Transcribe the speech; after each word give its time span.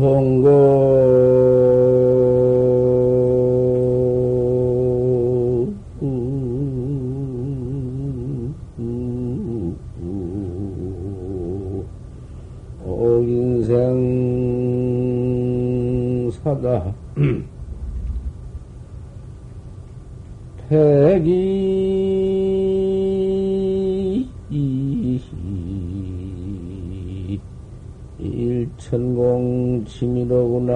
통고. 0.00 0.48
어, 12.82 13.20
인생 13.26 13.90
사다. 16.42 16.94
백이 20.70 21.60
일천공 28.18 29.59
짐이로구나 29.84 30.74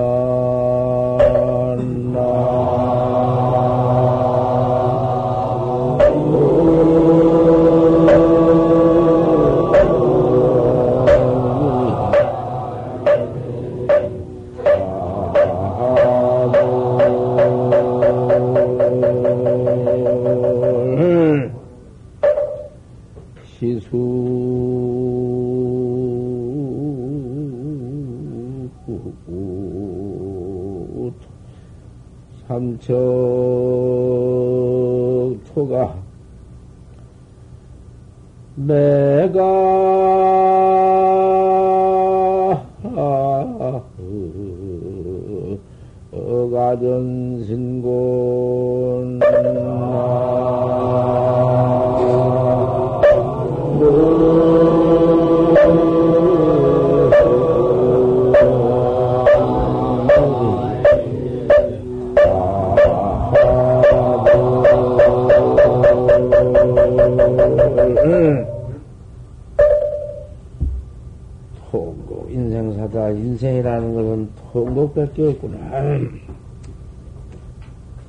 통곡밖에 74.54 75.30
없구나. 75.30 75.58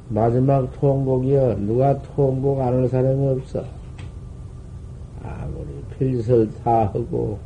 마지막 0.10 0.72
통곡이여 0.80 1.56
누가 1.62 2.00
통곡 2.00 2.62
안 2.62 2.76
할 2.76 2.88
사람이 2.88 3.28
없어. 3.30 3.64
아무리 5.24 5.68
필설 5.98 6.48
다 6.64 6.86
하고 6.86 7.40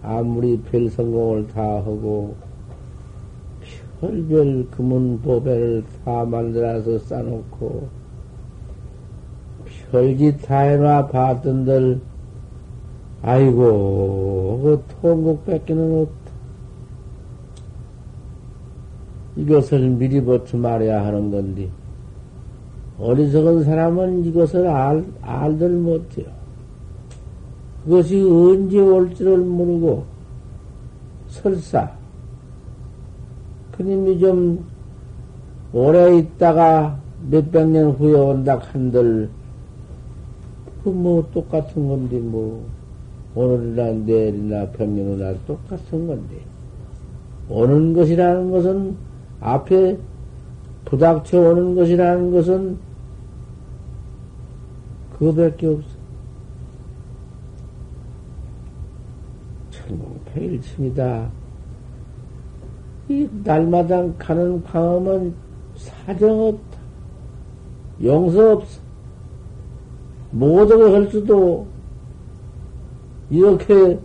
아무리 0.00 0.60
별 0.60 0.88
성공을 0.88 1.48
다 1.48 1.60
하고 1.60 2.36
별별 4.00 4.68
금은 4.70 5.20
보배를 5.22 5.82
다 6.04 6.24
만들어서 6.24 7.00
싸놓고 7.00 7.88
별짓 9.90 10.40
다 10.42 10.60
해놔 10.60 11.08
봤던들 11.08 12.00
아이고 13.22 14.60
그 14.62 14.84
통곡 15.00 15.44
뺏기는 15.46 16.02
없다. 16.02 16.24
이것을 19.36 19.80
미리 19.90 20.24
버쳐 20.24 20.56
말해야 20.56 21.04
하는 21.06 21.30
건데 21.30 21.68
어리석은 22.98 23.64
사람은 23.64 24.24
이것을 24.26 24.66
알, 24.66 25.04
알들 25.20 25.68
못해요. 25.70 26.26
그것이 27.84 28.22
언제 28.22 28.78
올지를 28.80 29.38
모르고 29.38 30.04
설사. 31.28 31.90
그님이 33.72 34.18
좀 34.20 34.64
오래 35.72 36.16
있다가 36.18 36.96
몇백 37.28 37.68
년 37.68 37.90
후에 37.90 38.14
온다 38.14 38.60
한들 38.72 39.28
그 40.84 40.90
뭐 40.90 41.26
똑같은 41.32 41.88
건데 41.88 42.18
뭐 42.18 42.62
오늘이나 43.34 43.90
내일이나 44.04 44.70
백년 44.72 45.14
후나 45.14 45.34
똑같은 45.46 46.06
건데 46.06 46.36
오는 47.48 47.94
것이라는 47.94 48.50
것은 48.50 48.94
앞에 49.40 49.98
부닥쳐 50.84 51.40
오는 51.40 51.74
것이라는 51.74 52.30
것은 52.32 52.78
그거밖에 55.18 55.66
없어. 55.66 55.88
천공평일침이다. 59.70 61.30
이 63.08 63.28
날마다 63.44 64.12
가는 64.18 64.62
광음은 64.64 65.34
사정 65.76 66.48
없다. 66.48 66.78
용서 68.02 68.52
없어. 68.52 68.80
모든 70.30 70.92
할 70.92 71.10
수도 71.10 71.66
이렇게 73.30 73.98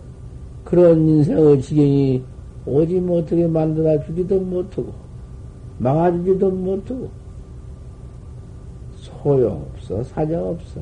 그런 0.64 1.08
인생의 1.08 1.60
지경이 1.60 2.22
오지 2.66 3.00
못하게 3.00 3.46
만들어 3.46 4.04
주기도 4.04 4.38
못하고 4.38 4.99
막아주지도 5.80 6.50
못하고. 6.50 7.10
소용없어 8.94 10.02
사정없어. 10.04 10.80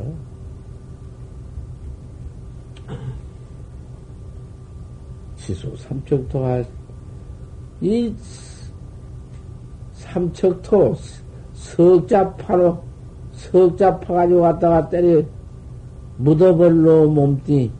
지수 5.36 5.74
삼척토가 5.76 6.62
이 7.80 8.14
삼척토 9.94 10.94
석자파로 11.54 12.82
석자파 13.32 14.14
가지고 14.14 14.42
갔다가 14.42 14.88
때려 14.88 15.22
묻어버려 16.18 17.06
몸띠 17.06 17.70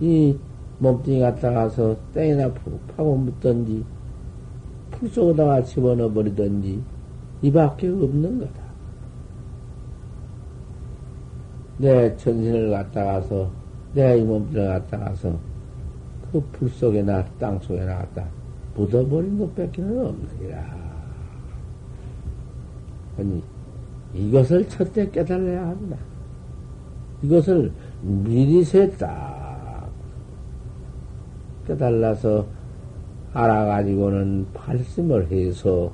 이 0.00 0.36
몸뚱이 0.78 1.20
갖다가서 1.20 1.96
땡이나 2.14 2.50
푹 2.52 2.96
파고 2.96 3.16
묻던지 3.16 3.84
풀 5.00 5.08
속에다가 5.08 5.62
집어넣어 5.62 6.12
버리던지 6.12 6.82
이밖에 7.42 7.88
없는 7.88 8.38
거다. 8.38 8.60
내 11.78 12.14
전신을 12.18 12.70
갖다 12.70 13.04
가서 13.04 13.50
내 13.94 14.18
이 14.18 14.22
몸뚱이를 14.22 14.68
갖다 14.68 14.98
가서 14.98 15.38
그 16.30 16.40
풀 16.52 16.68
속에나 16.68 17.24
땅 17.38 17.58
속에나 17.58 17.96
갖다 17.96 18.28
묻어버린 18.76 19.38
것밖에는 19.38 20.06
없느니라. 20.06 20.90
아니 23.18 23.42
이것을 24.14 24.68
첫째 24.68 25.10
깨달아야 25.10 25.68
한다. 25.68 25.96
이것을 27.22 27.72
미리 28.02 28.62
셌다. 28.62 29.86
깨달아서 31.66 32.46
알아가지고는 33.32 34.46
발심을 34.54 35.30
해서 35.30 35.90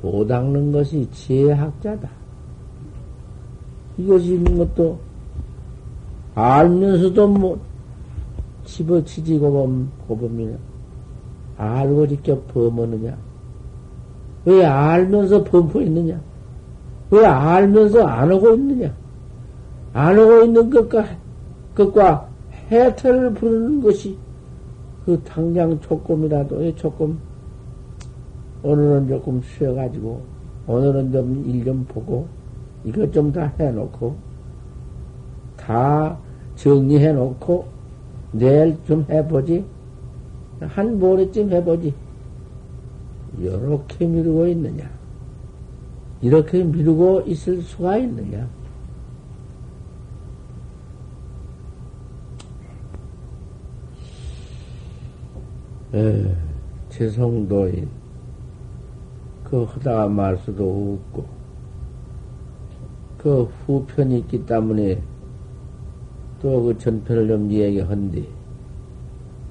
도 0.00 0.26
닦는 0.26 0.72
것이 0.72 1.08
지혜학자다. 1.10 2.08
이것이 3.96 4.34
있는 4.34 4.58
것도 4.58 4.98
알면서도 6.34 7.28
뭐 7.28 7.60
집어치지 8.64 9.38
고범, 9.38 9.90
고범이냐. 10.08 10.56
알고 11.56 12.08
지켜 12.08 12.40
범하느냐. 12.52 13.16
왜 14.44 14.64
알면서 14.64 15.44
범포 15.44 15.80
있느냐? 15.82 16.20
왜 17.10 17.24
알면서 17.24 18.06
안 18.06 18.30
하고 18.30 18.54
있느냐? 18.54 18.92
안 19.92 20.18
하고 20.18 20.42
있는 20.42 20.68
것과, 20.68 21.06
것과 21.74 22.28
해탈을 22.70 23.34
부르는 23.34 23.80
것이 23.80 24.18
그 25.04 25.20
당장 25.22 25.78
조금이라도, 25.80 26.74
조금, 26.76 27.18
오늘은 28.62 29.08
조금 29.08 29.42
쉬어가지고, 29.42 30.22
오늘은 30.66 31.12
좀 31.12 31.44
일좀 31.46 31.84
보고, 31.86 32.26
이것 32.84 33.12
좀 33.12 33.30
다 33.32 33.52
해놓고, 33.58 34.16
다 35.56 36.18
정리해놓고, 36.56 37.66
내일 38.32 38.76
좀 38.86 39.04
해보지. 39.08 39.64
한 40.60 40.98
모레쯤 40.98 41.50
해보지. 41.50 41.92
이렇게 43.38 44.06
미루고 44.06 44.46
있느냐? 44.48 44.88
이렇게 46.22 46.62
미루고 46.64 47.22
있을 47.26 47.60
수가 47.60 47.98
있느냐? 47.98 48.48
에, 55.94 56.36
재성도인, 56.88 57.88
그 59.44 59.62
하다가 59.62 60.08
말 60.08 60.36
수도 60.38 60.98
없고, 61.14 61.24
그 63.18 63.44
후편이 63.44 64.18
있기 64.18 64.44
때문에 64.44 65.00
또 66.42 66.62
그 66.62 66.76
전편을 66.76 67.28
좀 67.28 67.50
얘기한디, 67.50 68.28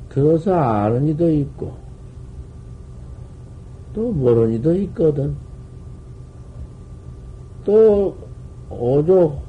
그래서 0.09 0.53
아는 0.53 1.07
이도 1.07 1.31
있고, 1.31 1.73
또 3.93 4.11
모르는 4.11 4.55
이도 4.55 4.75
있거든. 4.75 5.35
또 7.63 8.15
오조 8.69 9.39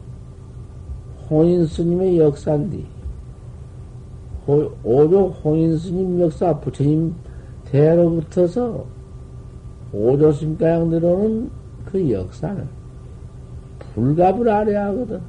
홍인 1.29 1.67
스님의 1.67 2.19
역사인데, 2.19 2.94
오조 4.47 5.29
홍인 5.43 5.77
스님 5.79 6.21
역사 6.21 6.59
부처님 6.61 7.15
대로부터서 7.65 8.85
오조 9.93 10.33
스님가양 10.33 10.91
내려오는 10.91 11.51
그 11.85 12.11
역사는 12.11 12.69
불갑을 13.95 14.49
알아야 14.49 14.87
하거든. 14.87 15.21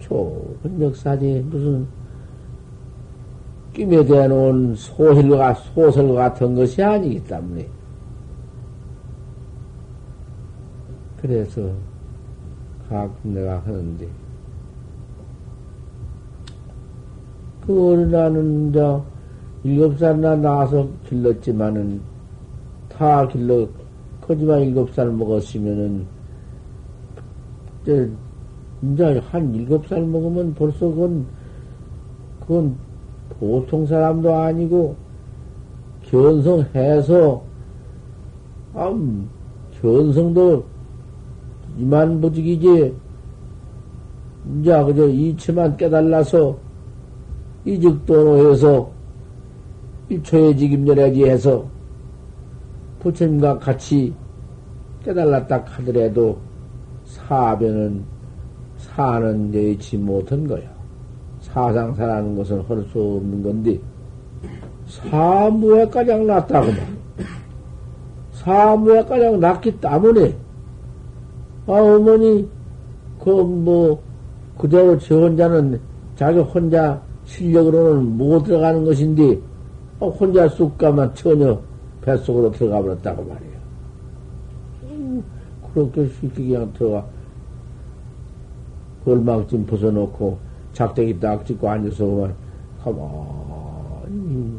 좋은 0.00 0.80
역사지, 0.80 1.44
무슨, 1.48 1.86
끼에 3.72 4.04
대놓은 4.04 4.74
소실과 4.74 5.54
소설 5.54 6.14
같은 6.14 6.54
것이 6.54 6.82
아니기 6.82 7.22
때문에. 7.24 7.68
그래서 11.20 11.70
가끔 12.88 13.34
내가 13.34 13.58
하는데, 13.60 14.08
그 17.66 17.92
어린아는 17.92 18.72
저 18.72 19.04
일곱 19.64 19.98
살이나 19.98 20.36
나와서 20.36 20.88
길렀지만은 21.08 22.00
다 22.88 23.26
길러, 23.26 23.66
거지만 24.20 24.62
일곱 24.62 24.92
살 24.94 25.10
먹었으면은, 25.10 26.06
이제 27.82 28.10
한 29.30 29.54
일곱 29.54 29.86
살 29.88 30.02
먹으면 30.02 30.54
벌써 30.54 30.86
그건, 30.86 31.26
그건 32.40 32.76
보통 33.38 33.84
사람도 33.84 34.32
아니고, 34.32 34.94
견성해서, 36.02 37.42
아, 38.74 38.94
견성도 39.80 40.64
이만 41.78 42.20
부직이지, 42.20 42.94
이제 44.60 44.84
그저 44.84 45.08
이치만 45.08 45.76
깨달라서, 45.76 46.65
이직도로해서, 47.66 48.90
일초의직임열애지 50.08 51.24
해서, 51.24 51.66
부처님과 53.00 53.58
같이 53.58 54.14
깨달았다 55.04 55.64
하더라도, 55.66 56.38
사변은 57.04 58.04
사는 58.78 59.54
여의치 59.54 59.96
못한 59.96 60.46
거야. 60.46 60.74
사상사라는 61.40 62.36
것은 62.36 62.62
할 62.68 62.84
수 62.92 63.00
없는 63.00 63.42
건데, 63.42 63.78
사무에 64.86 65.86
가장 65.88 66.26
낫다고 66.26 66.66
말. 66.66 66.86
사무에 68.32 69.04
가장 69.04 69.40
낫기 69.40 69.80
때문에, 69.80 70.36
아, 71.66 71.72
어머니, 71.72 72.48
그, 73.18 73.30
뭐, 73.30 74.00
그대로 74.56 74.96
저 74.98 75.16
혼자는 75.16 75.80
자기 76.14 76.38
혼자 76.38 77.00
실력으로는 77.26 78.16
못 78.16 78.42
들어가는 78.44 78.84
것인데, 78.84 79.38
아, 80.00 80.06
혼자 80.06 80.48
쑥 80.48 80.76
가면 80.78 81.14
전혀 81.14 81.60
뱃속으로 82.00 82.50
들어가 82.52 82.80
버렸다고 82.80 83.24
말이야. 83.24 83.56
음, 84.84 85.22
그렇게 85.72 86.08
쉽게 86.08 86.48
그냥 86.48 86.72
들어가. 86.72 87.04
좀 89.46 89.64
벗어놓고 89.66 90.36
작대기 90.72 91.20
딱 91.20 91.46
찍고 91.46 91.68
앉아서 91.68 92.28
가만히 92.82 94.58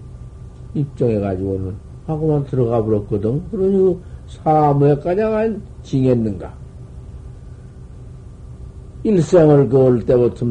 입정해가지고는 0.74 1.75
하고만 2.06 2.46
들어가 2.46 2.81
버렸거든. 2.81 3.44
그러니 3.52 4.00
사무에 4.28 4.96
가장한 4.96 5.62
징했는가. 5.84 6.54
일생을 9.04 9.68
그을 9.69 10.06
때부터 10.06 10.46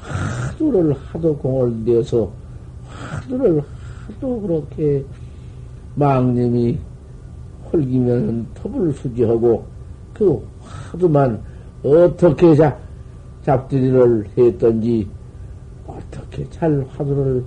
하도를 0.00 0.94
하도 0.94 1.36
공을 1.36 1.84
내서 1.84 2.30
하도를 2.86 3.62
하도 4.06 4.40
그렇게 4.40 5.04
망님이 5.94 6.78
홀기면 7.72 8.46
톱을 8.54 8.92
수지하고 8.94 9.64
그 10.14 10.42
하도만 10.62 11.40
어떻게 11.82 12.54
자 12.54 12.76
잡들이를 13.42 14.26
했던지, 14.36 15.08
어떻게 15.86 16.48
잘 16.50 16.84
화두를 16.90 17.44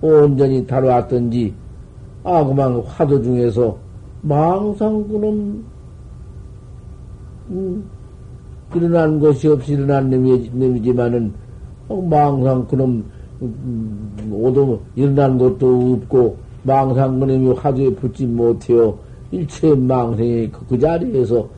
온전히 0.00 0.66
다루었던지, 0.66 1.52
아, 2.22 2.44
그만 2.44 2.80
화두 2.80 3.22
중에서 3.22 3.76
망상 4.22 5.06
그놈, 5.08 5.64
음, 7.50 7.84
일어난 8.74 9.18
것이 9.18 9.48
없이 9.48 9.72
일어난 9.72 10.10
놈이, 10.10 10.82
지만은 10.82 11.32
어, 11.32 11.45
망상 11.94 12.66
그놈, 12.66 13.04
음, 13.42 14.30
오도 14.32 14.80
일어난 14.94 15.38
것도 15.38 15.98
없고, 16.02 16.36
망상 16.62 17.20
그놈이 17.20 17.52
화두에 17.54 17.90
붙지 17.94 18.26
못해요. 18.26 18.98
일체 19.30 19.74
망상이 19.74 20.50
그, 20.50 20.66
그 20.66 20.78
자리에서 20.78 21.48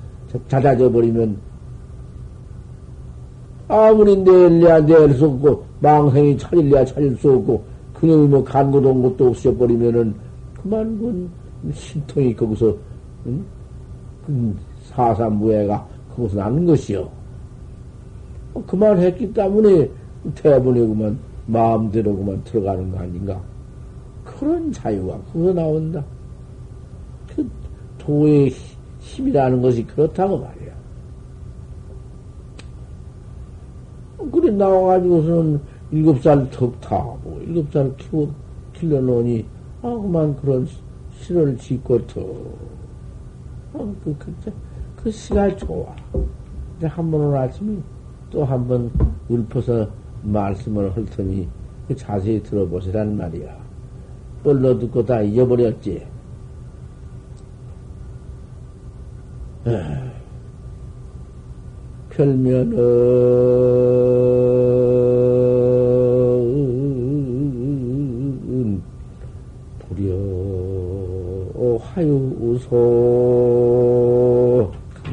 잦아져 0.48 0.90
버리면 0.90 1.36
아무리 3.68 4.16
내일래야 4.16 4.84
내일 4.84 5.14
수 5.14 5.26
없고, 5.26 5.64
망생이 5.80 6.36
차릴래야 6.38 6.84
차릴 6.86 7.16
수 7.16 7.32
없고, 7.32 7.62
그놈이 7.94 8.28
뭐 8.28 8.42
간고도 8.42 8.90
온 8.90 9.02
것도 9.02 9.28
없어 9.28 9.54
버리면은, 9.54 10.14
그만, 10.62 10.98
그, 10.98 11.28
신통이 11.74 12.34
거기서, 12.34 12.74
응? 13.26 13.44
그 14.26 14.56
사사무해가 14.84 15.86
거기서 16.14 16.36
나는 16.36 16.64
것이요. 16.64 17.08
어, 18.54 18.64
그만 18.66 18.98
했기 18.98 19.32
때문에, 19.32 19.90
대본에 20.34 20.80
그만, 20.86 21.18
마음대로 21.46 22.16
그만 22.16 22.42
들어가는 22.44 22.90
거 22.90 22.98
아닌가. 22.98 23.40
그런 24.24 24.70
자유가 24.72 25.18
거기서 25.32 25.52
나온다. 25.52 26.04
그 27.34 27.48
도의 27.98 28.52
힘이라는 29.00 29.62
것이 29.62 29.86
그렇다고 29.86 30.38
말이야. 30.38 30.68
그래 34.32 34.50
나와가지고서는 34.50 35.60
일곱 35.90 36.20
살 36.22 36.50
덕타고 36.50 37.40
일곱 37.46 37.72
살 37.72 37.96
키워 37.96 38.30
길러놓으니 38.74 39.44
아 39.82 39.88
그만 39.88 40.36
그런 40.36 40.66
시를 41.18 41.56
짓고 41.56 42.06
더 42.06 42.20
어, 43.72 43.94
그, 44.04 44.14
그, 44.18 44.52
그 44.96 45.10
시가 45.10 45.56
좋아. 45.56 45.94
이제 46.76 46.86
한번 46.86 47.20
오늘 47.22 47.38
아침에 47.38 47.76
또 48.30 48.44
한 48.44 48.66
번 48.66 48.90
읊어서 49.30 49.88
말씀을 50.22 50.94
할 50.94 51.04
테니 51.06 51.48
그 51.86 51.96
자세히 51.96 52.42
들어보시란 52.42 53.16
말이야. 53.16 53.56
뻘로 54.42 54.78
듣고 54.78 55.02
다 55.04 55.22
잊어버렸지. 55.22 56.06
별면은 62.10 62.76
불여 69.80 70.12
화유 71.80 72.36
우소 72.40 73.48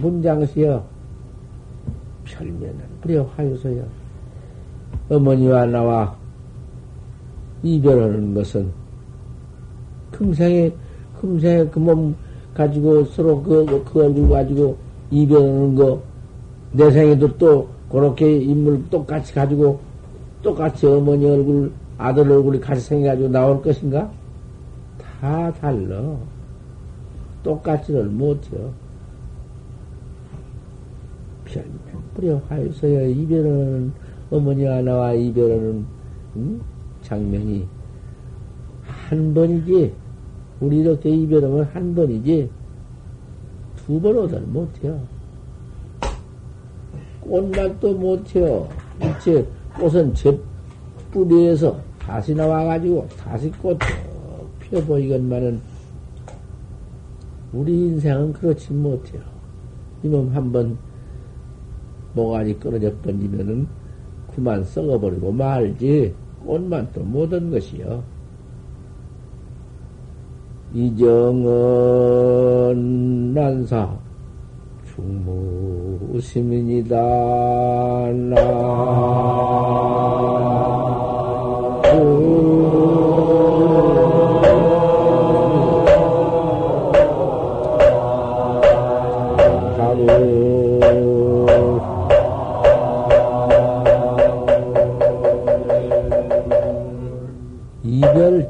문장시여 0.02 0.84
별면은 2.26 2.80
불여 3.02 3.24
화유소여 3.36 4.05
어머니와 5.10 5.66
나와 5.66 6.16
이별하는 7.64 8.34
것은 8.34 8.72
금생에 10.12 10.72
금생에 11.20 11.66
그 11.68 11.80
몸 11.80 12.16
가지고 12.54 13.04
서로 13.06 13.42
그, 13.44 13.84
그 13.86 14.04
얼굴 14.04 14.30
가지고 14.30 14.78
이별하는 15.12 15.76
거 15.76 16.16
내 16.76 16.92
생에도 16.92 17.38
또 17.38 17.70
그렇게 17.90 18.38
인물 18.38 18.84
똑같이 18.90 19.34
가지고 19.34 19.80
똑같이 20.42 20.86
어머니 20.86 21.26
얼굴, 21.26 21.72
아들 21.98 22.30
얼굴이 22.30 22.60
같이 22.60 22.82
생겨가지고 22.82 23.30
나올 23.30 23.62
것인가? 23.62 24.12
다 25.22 25.52
달러. 25.54 26.18
똑같지를 27.44 28.06
못해요. 28.06 28.72
뿌려 32.14 32.42
하여서야 32.50 33.04
이별은 33.04 33.94
어머니가 34.32 34.82
나와 34.82 35.14
이별하는 35.14 35.86
음? 36.36 36.62
장면이 37.02 37.68
한 38.84 39.34
번이지 39.34 39.94
우리 40.60 40.78
이렇게 40.80 41.10
이별하면 41.10 41.64
한 41.66 41.94
번이지 41.96 42.50
두 43.86 44.00
번 44.02 44.18
오들 44.18 44.42
못해요. 44.42 45.00
꽃맛도 47.22 47.94
못해요. 47.94 48.68
이제 49.20 49.48
꽃은 49.80 50.14
제 50.14 50.40
뿌리에서 51.12 51.80
다시 52.00 52.34
나와가지고 52.34 53.08
다시 53.18 53.50
꽃 53.52 53.78
피어보이건만은 54.60 55.60
우리 57.54 57.74
인생은 57.74 58.34
그렇지 58.34 58.74
못해요. 58.74 59.22
이놈 60.04 60.30
한번 60.36 60.78
모가지 62.14 62.54
끊어져 62.60 62.92
번지면은 63.04 63.68
그만 64.36 64.64
썩어버리고 64.64 65.32
말지 65.32 66.14
꽃만 66.46 66.90
또 66.94 67.02
모든 67.02 67.50
것이요. 67.50 68.04
이정은 70.74 71.54
난사 73.34 73.98
충무시민이다 76.12 76.96
나 78.30 78.36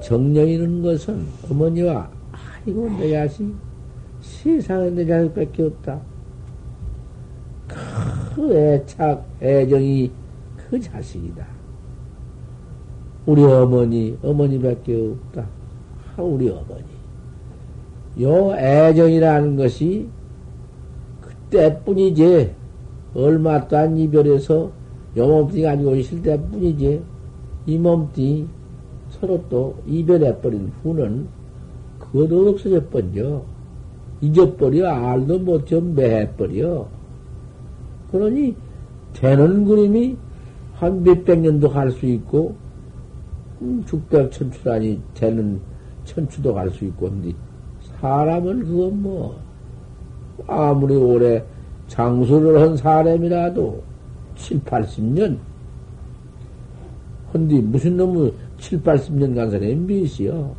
정령이는 0.05 0.83
것은 0.83 1.25
어머니와 1.49 2.07
아이고 2.31 2.87
내 2.99 3.09
자식 3.09 3.51
세상에 4.21 4.91
내 4.91 5.03
자식밖에 5.03 5.63
없다. 5.63 5.99
그 8.35 8.55
애착 8.55 9.25
애정이 9.41 10.11
그 10.57 10.79
자식이다. 10.79 11.47
우리 13.25 13.43
어머니 13.43 14.15
어머니밖에 14.21 14.95
없다. 14.95 15.47
아, 16.15 16.21
우리 16.21 16.49
어머니. 16.49 16.85
요 18.21 18.55
애정이라는 18.55 19.55
것이 19.55 20.07
그때뿐이지 21.21 22.53
얼마 23.15 23.67
또안 23.67 23.97
이별해서 23.97 24.71
요 25.17 25.27
몸뚱이 25.27 25.63
가지고 25.63 25.95
있을 25.95 26.21
때뿐이지 26.21 27.01
이 27.65 27.77
몸뚱이 27.79 28.47
서로 29.25 29.43
또 29.49 29.75
이별해버린 29.87 30.71
후는 30.83 31.27
그것도 31.99 32.49
없어져 32.49 32.81
버려. 32.89 33.41
잊어버려. 34.21 34.87
알도 34.87 35.39
못해 35.39 35.79
매해버려. 35.81 36.87
그러니 38.11 38.55
되는 39.13 39.65
그림이 39.65 40.15
한 40.75 41.03
몇백 41.03 41.39
년도 41.39 41.69
갈 41.69 41.91
수 41.91 42.05
있고 42.05 42.55
음, 43.61 43.83
죽백 43.85 44.31
천추라니 44.31 45.01
되는 45.15 45.59
천추도 46.03 46.53
갈 46.53 46.69
수 46.69 46.85
있고 46.85 47.09
근데 47.09 47.33
사람은 47.99 48.65
그건 48.65 49.01
뭐 49.01 49.39
아무리 50.47 50.95
오래 50.95 51.43
장수를 51.87 52.61
한 52.61 52.77
사람이라도 52.77 53.81
7, 54.35 54.59
80년 54.61 55.37
헌디 57.33 57.55
무슨 57.61 57.97
놈의 57.97 58.33
7, 58.65 58.81
80년 58.81 59.35
간 59.35 59.51
사람이 59.51 59.75
몇이요? 59.75 60.55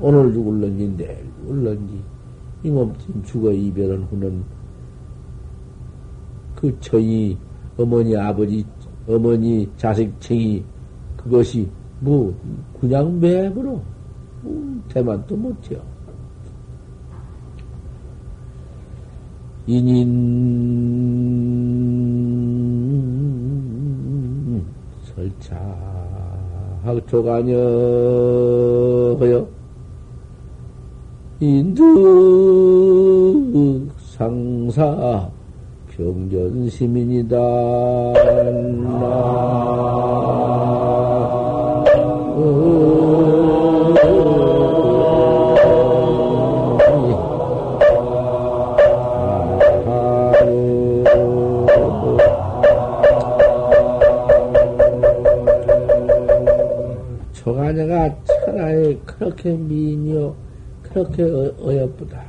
오늘 0.00 0.32
죽을런지 0.32 0.94
내일 0.96 1.26
죽을런지 1.42 2.02
이 2.62 2.70
몸뚱 2.70 3.22
죽어 3.22 3.52
이별한 3.52 4.04
후는 4.04 4.42
그 6.54 6.74
처이 6.80 7.36
어머니 7.76 8.16
아버지 8.16 8.64
어머니 9.06 9.68
자식 9.76 10.10
챙이 10.20 10.64
그것이 11.18 11.68
뭐 12.00 12.34
그냥 12.80 13.20
매부로 13.20 13.82
음, 14.44 14.82
대만도 14.88 15.36
못해요. 15.36 15.82
인인 19.66 20.16
설차 25.14 25.75
학초가녀 26.86 27.56
인득 31.40 31.84
상사 33.98 35.28
병전 35.90 36.70
시민이다. 36.70 37.36
그렇게 59.46 59.56
미인이요 59.56 60.34
그렇게 60.82 61.22
어여쁘다. 61.22 62.24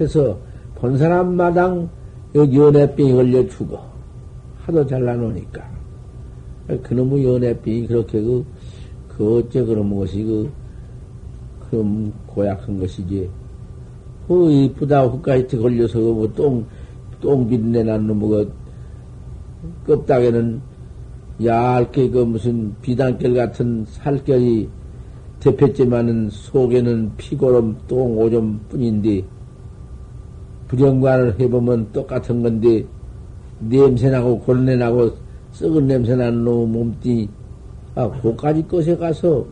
해서 0.00 0.38
본 0.76 0.96
사람마당 0.96 1.88
여기 2.36 2.56
연애병이 2.56 3.12
걸려 3.12 3.48
죽어. 3.48 3.84
하도 4.62 4.86
잘나노니까. 4.86 5.68
그놈의 6.84 7.24
연애병이 7.24 7.86
그렇게 7.88 8.20
그, 8.20 8.44
그 9.08 9.38
어째 9.38 9.64
그런 9.64 9.94
것이 9.96 10.22
그, 10.22 10.50
그럼 11.68 12.12
고약한 12.28 12.78
것이지. 12.78 13.28
그 14.28 14.52
이쁘다 14.52 15.06
흙가이트 15.06 15.58
걸려서 15.58 15.98
뭐 15.98 16.30
똥, 16.32 16.64
똥 17.20 17.48
빛내 17.48 17.82
난 17.82 18.06
놈의 18.06 18.46
그 19.84 19.96
껍닥에는 19.96 20.60
얇게 21.44 22.10
그 22.10 22.18
무슨 22.18 22.74
비단결 22.82 23.34
같은 23.34 23.84
살결이 23.88 24.68
대표지만은 25.40 26.30
속에는 26.30 27.12
피고름 27.16 27.76
똥 27.86 28.18
오점 28.18 28.60
뿐인데 28.68 29.24
불영관을 30.66 31.38
해보면 31.38 31.92
똑같은 31.92 32.42
건데 32.42 32.84
냄새나고 33.60 34.40
골내나고 34.40 35.10
썩은 35.52 35.86
냄새나는 35.86 36.44
놈 36.44 36.72
몸띠 36.72 37.28
아 37.94 38.06
고까지 38.08 38.66
것에 38.68 38.96
가서 38.96 39.46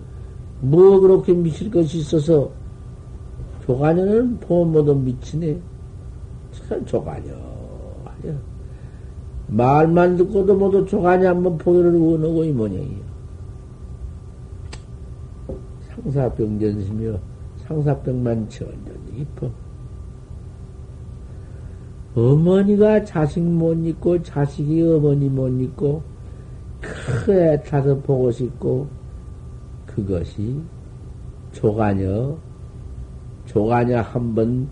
뭐 0.61 1.00
그렇게 1.00 1.33
미칠 1.33 1.71
것이 1.71 1.99
있어서 1.99 2.50
조가녀는 3.66 4.38
보면 4.38 4.73
모두 4.73 4.95
미치네 4.95 5.59
참 6.69 6.85
조가녀 6.85 7.33
말만 9.49 10.16
듣고도 10.16 10.55
모두 10.57 10.85
조가녀 10.87 11.31
한번 11.31 11.57
보기를 11.59 11.97
원하고 11.97 12.45
이 12.45 12.52
모양이요 12.52 13.06
상사병전시며 16.07 17.19
상사병만 17.59 18.49
천전히 18.49 19.17
깊어. 19.17 19.51
어머니가 22.15 23.05
자식 23.05 23.43
못 23.43 23.75
잊고 23.85 24.23
자식이 24.23 24.83
어머니 24.83 25.29
못 25.29 25.49
잊고 25.49 26.03
크게 26.81 27.63
타서 27.63 27.99
보고 27.99 28.31
싶고 28.31 28.87
그것이 29.87 30.61
조가녀 31.53 32.37
조가녀 33.47 34.01
한 34.01 34.35
번 34.35 34.69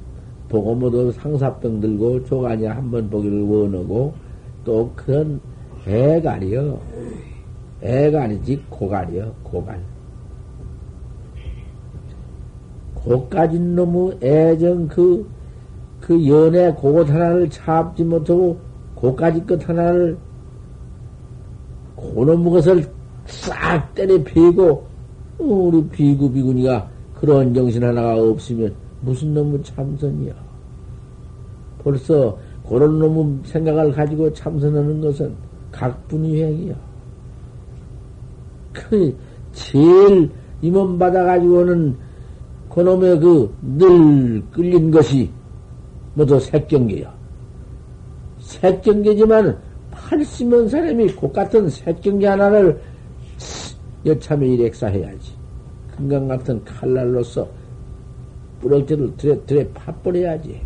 보고 0.49 0.75
모두 0.75 1.11
상사병 1.13 1.81
들고 1.81 2.25
조가녀 2.25 2.71
한 2.71 2.91
번 2.91 3.11
보기를 3.11 3.43
원하고 3.43 4.15
또 4.65 4.91
그런 4.95 5.41
애가리요. 5.87 6.81
애가 7.83 8.23
아니지 8.23 8.63
고갈이요. 8.71 9.35
고갈 9.43 9.81
고까진 13.05 13.77
놈의 13.77 14.19
애정 14.23 14.89
그, 14.89 15.27
그 16.01 16.27
연애 16.27 16.75
그것 16.75 17.09
하나를 17.09 17.49
참지 17.51 18.03
못하고 18.03 18.59
고까지 18.95 19.45
것 19.45 19.69
하나를 19.69 20.17
고놈 21.95 22.49
것을 22.51 22.87
싹 23.27 23.95
때려 23.95 24.23
베고 24.23 24.87
우리 25.39 25.87
비구 25.89 26.31
비구니가 26.31 26.89
그런 27.15 27.53
정신 27.55 27.83
하나가 27.85 28.17
없으면 28.17 28.75
무슨 29.03 29.35
놈의 29.35 29.63
참선이야. 29.63 30.33
벌써 31.83 32.37
그런 32.67 32.99
놈의 32.99 33.41
생각을 33.45 33.93
가지고 33.93 34.33
참선하는 34.33 35.01
것은 35.01 35.35
각분위행이야. 35.73 36.75
그, 38.73 39.15
제일 39.53 40.31
임원 40.63 40.99
받아가지고는 40.99 41.97
그놈의 42.75 43.21
그 43.21 43.51
늘 43.63 44.43
끌린 44.51 44.91
것이 44.91 45.31
모두 46.15 46.39
색경계야. 46.39 47.13
색경계지만 48.41 49.57
80명 49.93 50.69
사람이 50.69 51.13
곧 51.13 51.33
같은 51.33 51.69
색경계 51.69 52.27
하나를 52.27 52.81
여참에 54.05 54.47
일액사해야지. 54.47 55.33
금강 55.97 56.29
같은 56.29 56.63
칼날로서 56.65 57.47
뿌럭지를 58.61 59.17
들에, 59.17 59.39
들에 59.41 59.69
파버려야지. 59.73 60.61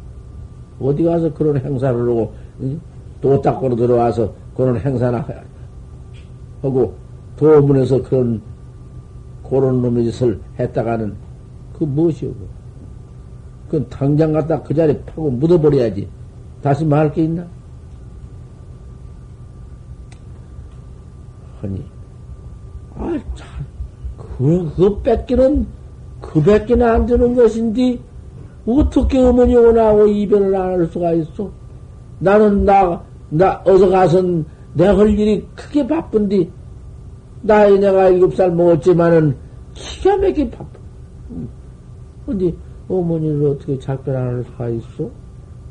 어디 0.81 1.03
가서 1.03 1.33
그런 1.35 1.59
행사를 1.59 2.01
하고, 2.01 2.33
응? 2.61 2.81
도 3.21 3.41
닦으러 3.41 3.77
들어와서 3.77 4.33
그런 4.57 4.79
행사나 4.79 5.27
하고, 6.63 6.95
도문에서 7.37 8.03
그런, 8.03 8.41
그런 9.49 9.83
놈의 9.83 10.05
짓을 10.05 10.41
했다가는, 10.59 11.15
그 11.79 11.85
무엇이오, 11.85 12.33
그건 13.67 13.89
당장 13.89 14.33
갖다 14.33 14.61
그 14.63 14.75
자리에 14.75 14.99
파고 15.07 15.31
묻어버려야지. 15.31 16.09
다시 16.63 16.85
말할 16.85 17.13
게 17.13 17.25
있나? 17.25 17.47
하니, 21.61 21.85
아, 22.97 23.11
참, 23.35 23.49
그, 24.17 24.73
그 24.77 25.03
뺏기는, 25.03 25.67
그 26.21 26.43
뺏기는 26.43 26.87
안 26.87 27.07
되는 27.07 27.35
것인데, 27.35 27.99
어떻게 28.67 29.19
어머니하고 29.19 29.73
나하고 29.73 30.07
이별을 30.07 30.55
안 30.55 30.81
할 30.81 30.87
수가 30.87 31.13
있어? 31.13 31.51
나는 32.19 32.65
나, 32.65 33.03
나, 33.31 33.63
어서 33.65 33.89
가선 33.89 34.45
내할 34.75 35.09
일이 35.11 35.47
크게 35.55 35.87
바쁜디, 35.87 36.51
나이 37.43 37.79
내가 37.79 38.09
일곱 38.09 38.35
살 38.35 38.51
먹었지만은 38.53 39.37
기가 39.75 40.17
막히게 40.17 40.51
바빠. 40.51 40.79
어디, 42.29 42.55
어머니를 42.89 43.47
어떻게 43.47 43.79
작별 43.79 44.17
안할 44.17 44.45
수가 44.45 44.69
있어? 44.69 45.11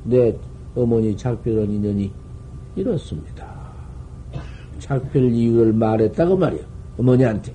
내 0.04 0.36
어머니 0.76 1.16
작별한 1.16 1.70
인연이 1.70 2.12
이렇습니다. 2.76 3.46
작별 4.80 5.32
이유를 5.32 5.74
말했다고 5.74 6.38
말이야. 6.38 6.62
어머니한테. 6.98 7.54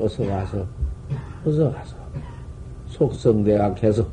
어서 0.00 0.24
와서, 0.28 0.66
어서 1.44 1.72
가서, 1.72 1.96
속성대각해서, 2.86 4.06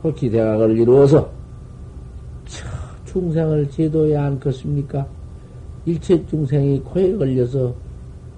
속히 0.00 0.30
대각을 0.30 0.76
이루어서, 0.76 1.30
중생을 3.04 3.70
제도해야 3.70 4.26
않겠습니까? 4.26 5.06
일체 5.86 6.24
중생이 6.26 6.80
코에 6.80 7.14
걸려서 7.16 7.74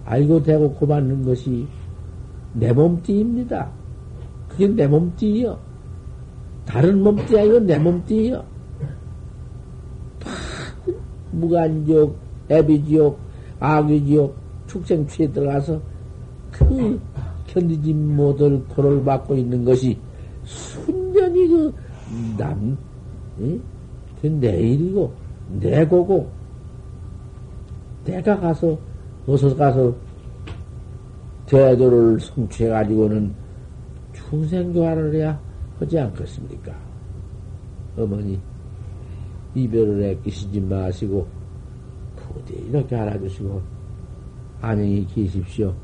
알고 0.04 0.42
대고 0.42 0.74
고받는 0.74 1.24
것이 1.24 1.66
내 2.52 2.72
몸띠입니다. 2.72 3.70
그게 4.56 4.68
내 4.68 4.86
몸띠요. 4.86 5.58
다른 6.64 7.02
몸띠 7.02 7.38
아니고 7.38 7.60
내 7.60 7.78
몸띠요. 7.78 8.42
무간지옥, 11.32 12.16
애비지옥, 12.50 13.18
악의지옥, 13.60 14.34
축생취에 14.66 15.30
들어가서 15.30 15.80
그 16.50 16.98
견디지 17.46 17.92
못할 17.92 18.62
고를 18.68 19.04
받고 19.04 19.36
있는 19.36 19.62
것이 19.62 19.98
순전히 20.44 21.46
그 21.48 21.74
남, 22.38 22.78
응? 23.40 23.60
그 24.22 24.28
내 24.28 24.58
일이고, 24.58 25.12
내고고, 25.60 26.30
내가 28.04 28.40
가서, 28.40 28.78
어서 29.26 29.54
가서 29.54 29.94
대도를 31.46 32.18
성취해가지고는 32.20 33.45
중생교화를 34.28 35.14
해야 35.14 35.40
하지 35.78 35.98
않겠습니까? 35.98 36.74
어머니, 37.96 38.38
이별을 39.54 40.02
애끼시지 40.02 40.60
마시고, 40.60 41.26
부디 42.16 42.54
이렇게 42.68 42.96
알아주시고, 42.96 43.62
안녕히 44.60 45.06
계십시오. 45.06 45.74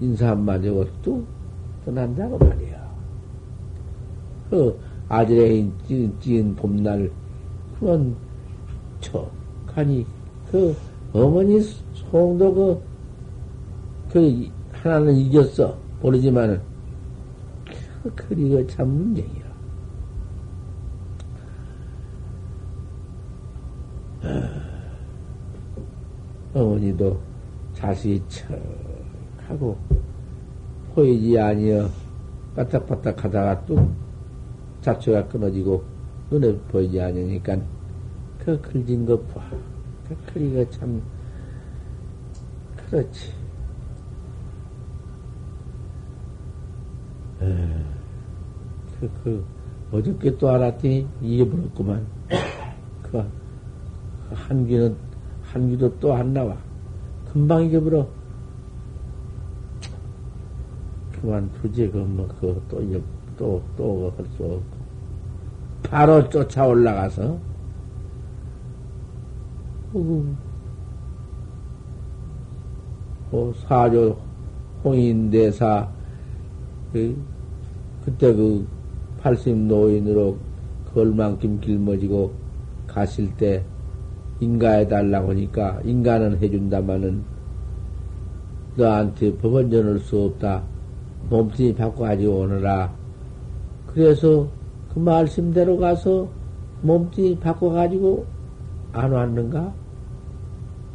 인사 0.00 0.30
한마디 0.30 0.68
하고 0.68 0.84
또 1.02 1.24
떠난다고 1.84 2.38
말이야. 2.38 2.94
그 4.50 4.78
아들의 5.08 5.70
찐, 5.86 6.20
찐 6.20 6.54
봄날, 6.56 7.10
그건 7.78 8.14
척하니, 9.00 10.06
그 10.50 10.74
어머니 11.12 11.60
송도 11.60 12.54
그, 12.54 12.82
그 14.10 14.48
하나는 14.72 15.14
이겼어. 15.14 15.76
모르지만은, 16.00 16.73
그 18.04 18.12
그리고 18.14 18.66
참 18.66 18.86
문제야. 18.86 19.54
어머니도 26.52 27.18
자식이 27.72 28.22
척 28.28 28.60
하고 29.48 29.78
보이지 30.94 31.38
아니여 31.38 31.88
바닥바닥 32.54 33.24
하다가 33.24 33.64
또 33.64 33.90
잡초가 34.82 35.26
끊어지고 35.28 35.82
눈에 36.30 36.54
보이지 36.68 37.00
않으니까 37.00 37.56
그 38.38 38.60
글진 38.60 39.06
것 39.06 39.26
봐. 39.34 39.40
그 40.06 40.14
크리가 40.26 40.70
참 40.70 41.02
그렇지. 42.76 43.43
그, 49.00 49.10
그, 49.22 49.44
어저께 49.92 50.36
또 50.38 50.48
알았더니 50.50 51.06
잊어버렸구만. 51.22 52.06
그, 53.02 53.10
그 53.12 54.34
한귀는 54.34 54.96
한기도 55.42 55.98
또 55.98 56.14
안 56.14 56.32
나와. 56.32 56.56
금방 57.32 57.64
잊어버려. 57.64 58.06
그만 61.12 61.50
두지, 61.52 61.90
그, 61.90 61.98
뭐, 61.98 62.26
그, 62.40 62.62
또, 62.68 62.82
또, 63.36 63.62
또, 63.76 64.12
할 64.16 64.26
수 64.36 64.44
없고. 64.44 64.84
바로 65.82 66.28
쫓아 66.28 66.66
올라가서, 66.66 67.38
어, 69.92 70.34
그, 73.30 73.54
사조 73.66 74.16
홍인대사, 74.84 75.88
그, 76.92 77.16
그때 78.04 78.32
그, 78.34 78.66
팔십 79.20 79.56
노인으로 79.56 80.36
걸만큼 80.92 81.60
길머지고 81.60 82.32
가실 82.86 83.34
때, 83.36 83.64
인가해 84.40 84.86
달라고 84.86 85.30
하니까 85.30 85.80
인가는 85.84 86.38
해준다마는 86.42 87.22
너한테 88.76 89.36
법원 89.38 89.70
전할 89.70 89.98
수 90.00 90.20
없다. 90.20 90.64
몸뚱이 91.30 91.74
바꿔 91.74 92.02
가지고 92.04 92.40
오너라. 92.40 92.92
그래서 93.86 94.48
그 94.92 94.98
말씀대로 94.98 95.78
가서 95.78 96.28
몸뚱이 96.82 97.38
바꿔 97.38 97.70
가지고 97.70 98.26
안 98.92 99.12
왔는가? 99.12 99.72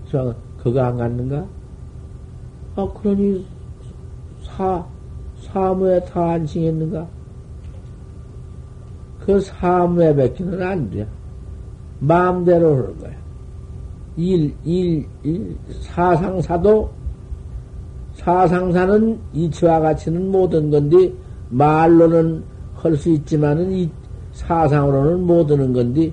저 0.10 0.36
그거 0.58 0.82
안 0.82 0.98
갔는가? 0.98 1.48
아 2.76 2.88
그러니 2.93 3.45
사 4.43 4.86
사무에 5.41 5.99
다 6.02 6.32
안싱했는가? 6.32 7.08
그 9.19 9.39
사무에 9.39 10.15
뱉기는 10.15 10.62
안 10.62 10.89
돼. 10.89 11.08
마음대로 11.99 12.75
하는 12.75 12.97
거야. 12.99 13.12
일, 14.17 14.54
일, 14.63 15.06
일, 15.23 15.58
사상사도, 15.82 16.89
사상사는 18.15 19.19
이치와 19.34 19.80
같이는 19.80 20.32
모든 20.32 20.69
건데, 20.69 21.13
말로는 21.49 22.43
할 22.75 22.95
수 22.95 23.10
있지만은 23.10 23.71
이 23.71 23.89
사상으로는 24.34 25.21
못 25.25 25.49
하는 25.52 25.73
건데, 25.73 26.12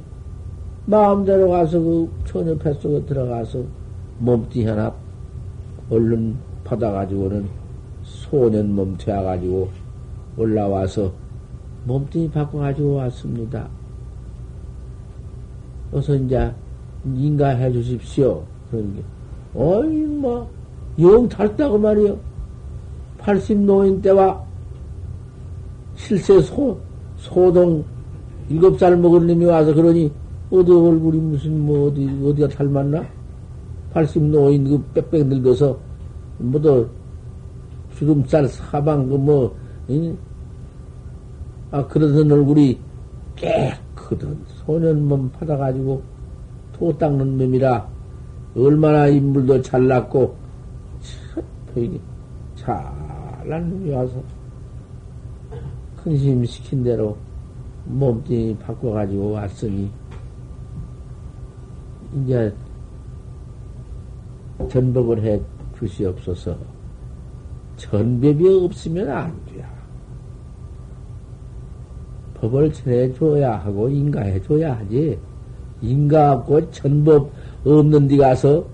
마음대로 0.86 1.48
가서 1.50 1.80
그 1.80 2.08
처녀 2.24 2.56
뱃속에 2.56 3.04
들어가서 3.06 3.60
몸띠 4.18 4.64
하나 4.64 4.92
얼른 5.90 6.36
받아가지고는 6.64 7.65
소년 8.30 8.74
몸 8.74 8.96
되어가지고 8.96 9.68
올라와서 10.36 11.12
몸뚱이 11.84 12.30
바꿔가지고 12.30 12.94
왔습니다. 12.94 13.68
어서 15.92 16.14
이제 16.16 16.52
인가해 17.04 17.72
주십시오. 17.72 18.42
그런 18.70 18.94
게. 18.94 19.02
어이, 19.54 20.04
뭐, 20.04 20.50
영 20.98 21.28
닳다고 21.28 21.78
말이요. 21.78 22.18
80 23.18 23.58
노인 23.60 24.02
때와 24.02 24.44
실세 25.94 26.40
소, 26.42 26.78
소동 27.16 27.84
일곱 28.48 28.78
살 28.78 28.96
먹은 28.96 29.26
놈이 29.26 29.44
와서 29.46 29.72
그러니 29.72 30.12
어디 30.50 30.70
얼굴이 30.70 31.18
무슨 31.18 31.60
뭐 31.60 31.88
어디 31.88 32.08
어디가 32.24 32.48
닮았나? 32.48 33.04
80 33.92 34.22
노인 34.24 34.64
그 34.64 34.82
빽빽 34.94 35.26
늙어서 35.26 35.78
뭐더 36.38 36.86
주름살 37.96 38.48
사방 38.48 39.09
그뭐 39.09 39.54
아 41.70 41.87
그러던 41.87 42.30
얼굴이 42.30 42.78
깨끗한 43.37 44.44
소년 44.46 45.09
몸 45.09 45.30
받아가지고 45.30 46.02
토 46.72 46.96
닦는 46.96 47.38
놈이라 47.38 47.88
얼마나 48.56 49.06
인물도 49.09 49.62
잘났고 49.62 50.37
참 51.74 52.00
잘난 53.46 53.68
놈이 53.70 53.90
와서 53.92 54.22
근심 56.02 56.44
시킨 56.44 56.85
대로 56.85 57.16
몸뚱이 57.85 58.56
바꿔가지고 58.59 59.32
왔으니 59.32 59.90
이제 62.14 62.52
전법을 64.68 65.22
해 65.22 65.40
주시옵소서. 65.78 66.75
전법이 67.76 68.64
없으면 68.64 69.10
안 69.10 69.32
돼. 69.46 69.64
법을 72.34 72.72
전해줘야 72.72 73.56
하고 73.58 73.88
인가해줘야 73.88 74.78
하지. 74.78 75.18
인가하고 75.82 76.70
전법 76.70 77.30
없는 77.64 78.08
데 78.08 78.16
가서 78.16 78.64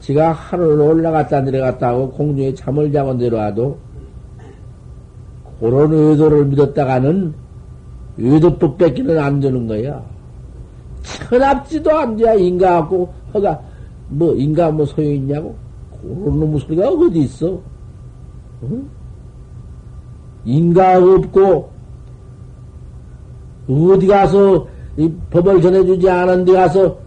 지가 0.00 0.32
하루를 0.32 0.80
올라갔다 0.80 1.40
내려갔다 1.40 1.88
하고 1.88 2.10
공중에 2.10 2.54
잠을 2.54 2.92
자고 2.92 3.14
내려와도 3.14 3.78
그런 5.58 5.92
의도를 5.92 6.46
믿었다가는 6.46 7.34
의도법 8.18 8.78
뺏기는 8.78 9.18
안 9.18 9.40
되는 9.40 9.66
거야. 9.66 10.04
천합지도 11.02 11.90
안 11.90 12.16
돼. 12.16 12.38
인가하고 12.38 13.12
허가 13.32 13.60
뭐 14.08 14.34
인가 14.34 14.70
뭐 14.70 14.84
소용 14.86 15.12
있냐고? 15.12 15.56
그런 16.14 16.40
놈의 16.40 16.60
소리가 16.60 16.88
어디 16.88 17.20
있어? 17.20 17.60
응? 18.62 18.88
인가 20.44 20.98
없고 20.98 21.70
어디 23.68 24.06
가서 24.06 24.68
이 24.96 25.12
법을 25.30 25.60
전해주지 25.60 26.08
않은 26.08 26.44
데 26.44 26.52
가서 26.52 26.98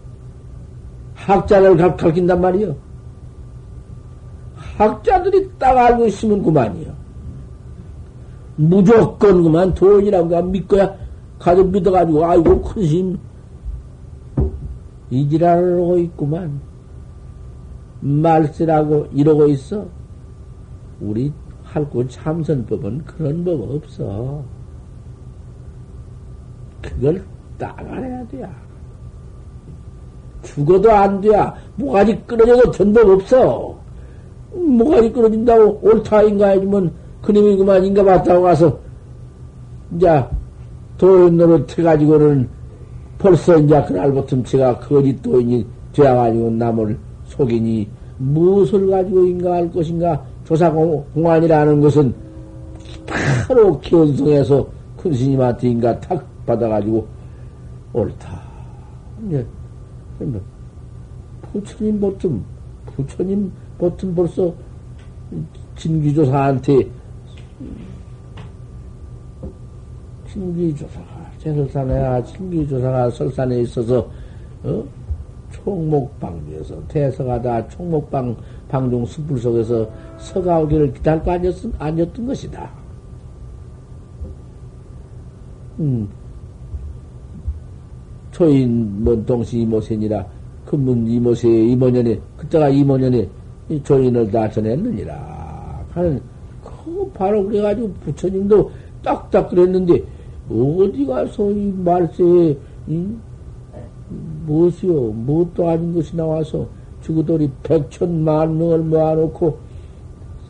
학자를 1.14 1.76
가르친단 1.76 2.40
말이요. 2.40 2.76
학자들이 4.54 5.50
딱 5.58 5.76
알고 5.76 6.06
있으면 6.06 6.42
그만이요. 6.42 6.92
무조건 8.56 9.42
그만 9.42 9.74
돈이라고 9.74 10.42
믿고야 10.42 10.94
가서 11.38 11.64
믿어가지고 11.64 12.24
아이고 12.24 12.62
큰심 12.62 13.18
이지랄을 15.10 15.82
하고 15.82 15.98
있구만. 15.98 16.60
말쓰라고 18.00 19.06
이러고 19.12 19.46
있어. 19.48 19.86
우리 21.00 21.32
할구 21.62 22.08
참선법은 22.08 23.04
그런 23.04 23.44
법 23.44 23.62
없어. 23.70 24.42
그걸 26.82 27.22
딱 27.58 27.78
알아야 27.78 28.26
돼. 28.26 28.48
죽어도 30.42 30.90
안 30.90 31.20
돼. 31.20 31.30
뭐가지 31.76 32.20
끊어져도 32.26 32.70
전법 32.70 33.08
없어. 33.08 33.78
뭐가지 34.52 35.12
끊어진다고 35.12 35.78
옳다인가 35.82 36.48
해주면 36.48 36.92
그님이 37.22 37.56
그만 37.56 37.84
인가 37.84 38.02
봤다고 38.02 38.42
가서 38.42 38.78
이제 39.94 40.24
도인 40.98 41.36
노릇 41.36 41.78
해가지고는 41.78 42.48
벌써 43.18 43.58
이제 43.58 43.82
그날부터 43.82 44.42
제가 44.42 44.78
거짓 44.78 45.20
도인이 45.22 45.66
되어가지고 45.92 46.50
남을 46.50 46.98
속이니 47.40 47.88
무엇을 48.18 48.90
가지고 48.90 49.24
인가할 49.24 49.70
것인가 49.72 50.22
조사공안이라는 50.44 51.80
것은 51.80 52.14
바로 53.48 53.80
기원성에서 53.80 54.68
큰 54.98 55.12
스님한테 55.12 55.68
인가 55.68 55.98
탁 56.00 56.24
받아가지고 56.44 57.06
옳다. 57.94 58.42
예. 59.32 59.44
부처님 61.52 61.98
보통, 61.98 62.44
부처님 62.94 63.50
보통 63.78 64.14
벌써 64.14 64.52
진기조사한테 65.76 66.86
진기조사가, 70.30 71.30
제설산에, 71.38 72.22
진기조사가 72.24 73.10
설산에 73.10 73.60
있어서, 73.62 74.08
어? 74.62 74.84
총목방에서 75.52 76.86
대서가다 76.88 77.68
총목방 77.68 78.36
방중 78.68 79.04
숲불 79.04 79.38
속에서 79.38 79.88
서가오기를 80.18 80.92
기다리고 80.94 81.30
앉았, 81.30 81.54
앉았던 81.78 82.26
것이다. 82.26 82.70
음, 85.80 86.08
초인 88.30 89.04
뭔 89.04 89.24
동시 89.24 89.60
이모센이라 89.60 90.26
금문 90.66 91.06
이모세 91.06 91.48
이모년에 91.48 92.20
그때가 92.36 92.68
이모년에 92.68 93.28
이 93.68 93.82
조인을 93.82 94.30
다 94.30 94.48
전했느니라 94.48 95.84
하는 95.90 96.20
그 96.62 97.10
바로 97.14 97.44
그래가지고 97.46 97.92
부처님도 98.04 98.70
딱딱 99.02 99.48
그랬는데 99.48 100.02
어디 100.48 101.06
가서 101.06 101.50
이 101.50 101.72
말세에 101.78 102.56
이 102.88 103.06
무엇이요? 104.46 104.92
무엇도 105.12 105.68
아닌 105.68 105.94
것이 105.94 106.16
나와서 106.16 106.66
죽어돌이 107.02 107.50
백천만 107.62 108.58
명을 108.58 108.78
모아놓고 108.80 109.58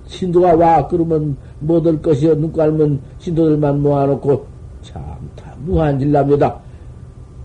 신도가 0.06 0.56
와 0.56 0.86
그러면 0.88 1.36
뭐될 1.60 2.02
것이요? 2.02 2.34
눈 2.34 2.52
깔면 2.52 3.00
신도들만 3.18 3.82
모아놓고 3.82 4.46
참다 4.82 5.54
무한질 5.64 6.10
남녀다 6.10 6.58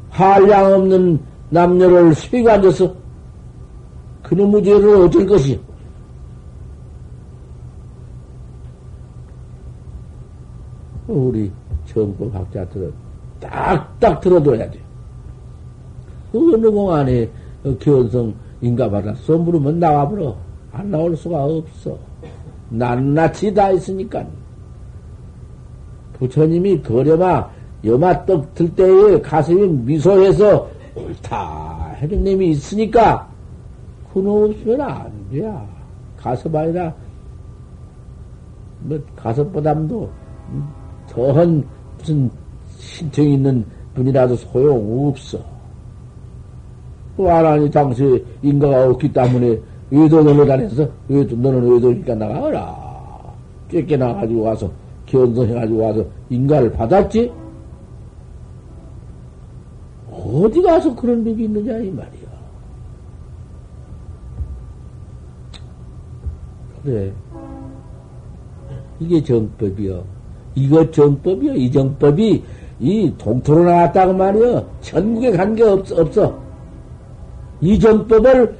한량 0.09 0.73
없는 0.73 1.19
남녀를 1.49 2.15
수익 2.15 2.47
앉아서 2.47 2.93
그놈의 4.23 4.63
죄를 4.63 4.95
어쩔 5.01 5.25
것이요? 5.27 5.59
우리 11.07 11.51
정법 11.85 12.33
학자들은 12.33 12.91
딱딱 13.39 14.19
들어둬야 14.21 14.69
돼. 14.71 14.84
그 16.35 16.53
어느 16.53 16.69
공안에 16.69 17.29
견성 17.79 18.33
인가 18.61 18.89
받았어 18.89 19.37
물으면 19.37 19.79
나와버려. 19.79 20.35
안 20.73 20.91
나올 20.91 21.15
수가 21.15 21.45
없어. 21.45 21.97
낱낱이 22.69 23.53
다 23.53 23.71
있으니까. 23.71 24.25
부처님이 26.19 26.81
거려마 26.81 27.49
여마 27.85 28.25
떡 28.25 28.53
들 28.53 28.73
때에 28.75 29.21
가슴이 29.21 29.67
미소해서 29.67 30.67
옳다 30.95 31.95
해준 32.01 32.23
놈이 32.23 32.49
있으니까 32.51 33.29
그놈 34.13 34.49
없으면 34.49 34.81
안 34.81 35.11
돼. 35.31 35.41
가섭 36.17 36.53
아니라 36.53 36.93
뭐 38.81 38.99
가섭보담도 39.15 40.09
더한 41.09 41.63
무슨 41.97 42.29
신청 42.77 43.25
있는 43.25 43.65
분이라도 43.93 44.35
소용없어. 44.35 45.54
또하나니 47.17 47.71
당시에 47.71 48.23
인가가 48.41 48.89
없기 48.89 49.11
때문에 49.11 49.59
외도 49.91 50.21
너를 50.21 50.45
다녀서 50.45 50.87
외도 51.07 51.35
너는 51.35 51.71
외도니까 51.71 52.15
나가라. 52.15 52.75
쫓겨나가지고 53.71 54.41
와서 54.41 54.71
견성해가지고 55.05 55.83
와서 55.83 56.05
인가를 56.29 56.71
받았지? 56.71 57.31
어디 60.11 60.61
가서 60.61 60.95
그런 60.95 61.23
법이 61.23 61.43
있느냐 61.43 61.77
이 61.77 61.91
말이야. 61.91 62.25
그래. 66.83 67.11
이게 68.99 69.23
정법이요. 69.23 70.03
이거 70.55 70.89
정법이요. 70.89 71.53
이 71.55 71.71
정법이 71.71 72.43
이 72.79 73.13
동토로 73.17 73.63
나왔다고 73.63 74.13
말이요. 74.13 74.65
전국에 74.81 75.31
관계 75.31 75.63
없, 75.63 75.91
없어. 75.91 76.44
이 77.61 77.79
정법을 77.79 78.55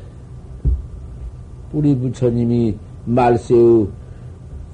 우리 1.74 1.96
부처님이 1.98 2.78
말세의 3.06 3.88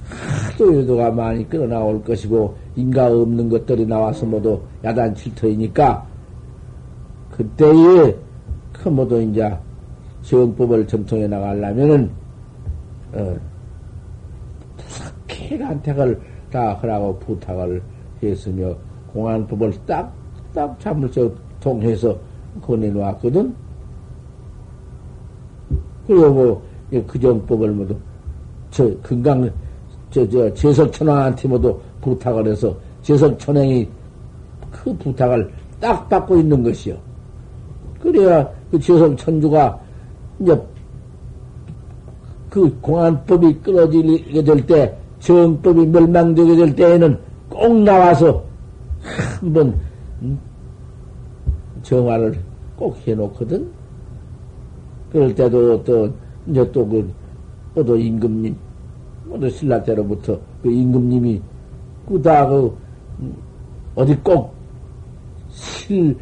하도 0.04 0.76
유도가 0.76 1.10
많이 1.12 1.48
끌어나올 1.48 2.04
것이고 2.04 2.56
인가 2.76 3.08
없는 3.08 3.50
것들이 3.50 3.86
나와서 3.86 4.26
모두 4.26 4.62
야단 4.84 5.16
칠터이니까 5.16 6.06
그때에 7.32 8.16
그 8.74 8.90
모두 8.90 9.22
이제 9.22 9.56
정법을 10.22 10.86
전통해 10.88 11.28
나가려면은 11.28 12.12
어, 13.14 13.36
부석해 14.78 15.58
간택을 15.58 16.20
다 16.52 16.74
하라고 16.82 17.18
부탁을 17.20 17.82
했으며 18.22 18.76
공안법을 19.14 19.74
딱딱 19.86 20.80
참을서 20.80 21.32
통해서 21.60 22.18
권해놓았거든. 22.62 23.54
그리고 26.12 26.30
뭐, 26.30 26.62
그정법을 27.08 27.72
모두, 27.72 27.96
저, 28.70 28.94
건강, 28.98 29.50
저, 30.10 30.28
저, 30.28 30.54
제석천왕한테 30.54 31.48
모두 31.48 31.80
부탁을 32.02 32.48
해서 32.48 32.76
제석천왕이 33.02 33.88
그 34.70 34.94
부탁을 34.98 35.50
딱 35.80 36.10
받고 36.10 36.38
있는 36.38 36.62
것이요. 36.64 36.98
그래야 38.02 38.46
그 38.70 38.78
제석천주가 38.78 39.80
이제 40.42 40.62
그 42.50 42.78
공안법이 42.82 43.60
끊어지게 43.60 44.44
될 44.44 44.66
때, 44.66 44.98
정법이 45.20 45.86
멸망되게 45.86 46.58
될 46.58 46.76
때에는 46.76 47.18
꼭 47.48 47.74
나와서 47.84 48.44
한번 49.40 49.80
음, 50.22 50.38
정화를 51.84 52.38
꼭 52.76 52.98
해놓거든. 53.08 53.81
그럴 55.12 55.36
때도 55.36 55.84
또, 55.84 56.10
이제 56.48 56.72
또 56.72 56.88
그, 56.88 57.12
또 57.76 57.98
임금님, 57.98 58.56
모두 59.26 59.50
신라 59.50 59.84
때로부터 59.84 60.40
그 60.64 60.72
임금님이 60.72 61.42
그다 62.08 62.48
그, 62.48 62.78
음, 63.20 63.36
어디 63.96 64.16
꼭 64.18 64.54
실, 65.50 66.18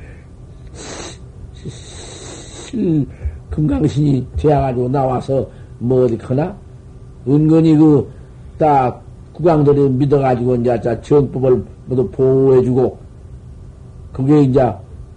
실, 1.54 3.06
금강신이 3.50 4.28
되어가지고 4.38 4.90
나와서 4.90 5.48
뭐 5.78 6.06
어디 6.06 6.18
커나? 6.18 6.56
은근히 7.28 7.76
그, 7.76 8.10
딱, 8.58 9.04
국왕들이 9.34 9.88
믿어가지고 9.90 10.56
이제 10.56 11.02
정법을 11.02 11.64
모두 11.86 12.10
보호해주고, 12.10 12.98
그게 14.12 14.42
이제 14.42 14.74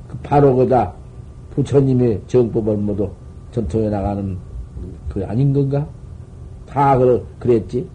그 0.08 0.16
바로 0.22 0.54
그다 0.54 0.92
부처님의 1.54 2.20
정법을 2.28 2.76
모두 2.76 3.10
전통해 3.52 3.88
나가는 3.88 4.36
그 5.08 5.24
아닌 5.26 5.52
건가? 5.52 5.86
다 6.66 6.96
그, 6.98 7.24
그랬지. 7.38 7.86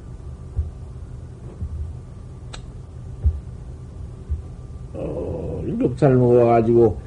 어, 4.94 5.64
일곱 5.66 5.98
살 5.98 6.16
먹어가지고, 6.16 6.98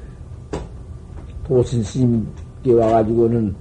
도신 1.47 1.81
스님께 1.81 2.73
와가지고는 2.73 3.55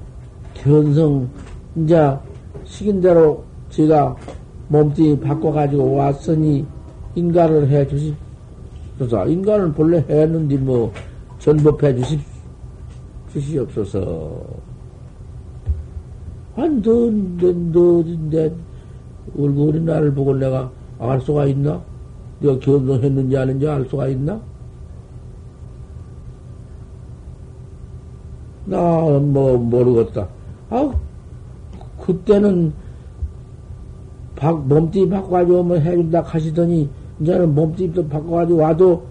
견성, 0.55 1.29
이제 1.77 2.17
시킨대로 2.65 3.45
제가 3.71 4.17
몸뚱이 4.69 5.19
바꿔가지고 5.21 5.95
왔으니 5.95 6.67
인간을 7.15 7.69
해 7.69 7.87
주십소서. 7.87 9.29
인간을 9.29 9.73
본래 9.73 10.05
했는데 10.09 10.57
뭐 10.57 10.93
전법해 11.39 11.95
주십, 11.97 12.21
주시옵소서. 13.33 14.70
한, 16.57 16.83
너, 16.83 17.11
너, 17.39 17.53
너, 17.73 18.05
내 18.31 18.53
얼굴이 19.39 19.81
나를 19.81 20.13
보고 20.13 20.35
내가 20.35 20.71
알 20.99 21.21
수가 21.21 21.47
있나? 21.47 21.81
내가 22.41 22.59
견성했는지 22.59 23.37
아닌지 23.37 23.69
알 23.69 23.85
수가 23.87 24.09
있나? 24.09 24.41
나, 28.67 28.79
뭐, 28.79 29.57
모르겠다. 29.59 30.29
아, 30.71 30.93
그때는 32.01 32.73
바, 34.37 34.53
몸뚱이 34.53 35.09
바꿔가지고 35.09 35.63
뭐 35.63 35.77
해준다 35.77 36.23
하시더니, 36.23 36.89
이제는 37.21 37.55
몸뚱이도 37.55 38.09
바꿔가지고 38.09 38.59
와도, 38.59 39.03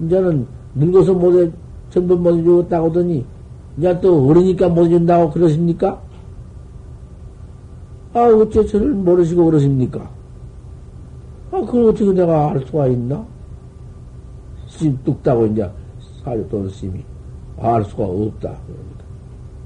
이제는 0.00 0.46
늙어서 0.74 1.14
못해, 1.14 1.50
전부 1.90 2.16
못 2.16 2.36
해주겠다고 2.36 2.88
하더니, 2.90 3.24
이제 3.78 4.00
또 4.00 4.28
어리니까 4.28 4.68
못 4.68 4.84
해준다고 4.84 5.30
그러십니까? 5.30 6.00
아, 8.14 8.20
어째 8.20 8.66
저를 8.66 8.90
모르시고 8.92 9.44
그러십니까? 9.46 10.00
아, 11.50 11.60
그걸 11.60 11.84
어떻게 11.86 12.12
내가 12.12 12.50
알 12.50 12.60
수가 12.66 12.86
있나? 12.88 13.24
스님 14.68 14.98
뚝다고 15.04 15.46
이제 15.46 15.68
사줬던 16.24 16.68
스님이 16.70 17.04
알 17.58 17.84
수가 17.84 18.04
없다. 18.04 18.56
그러니까. 18.66 19.04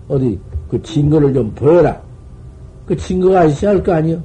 어디 0.09 0.39
그 0.69 0.81
증거를 0.83 1.33
좀 1.33 1.51
보여라. 1.55 2.01
그 2.87 2.97
증거가 2.97 3.45
있어야 3.45 3.73
할 3.73 3.83
거 3.83 3.93
아니요? 3.95 4.23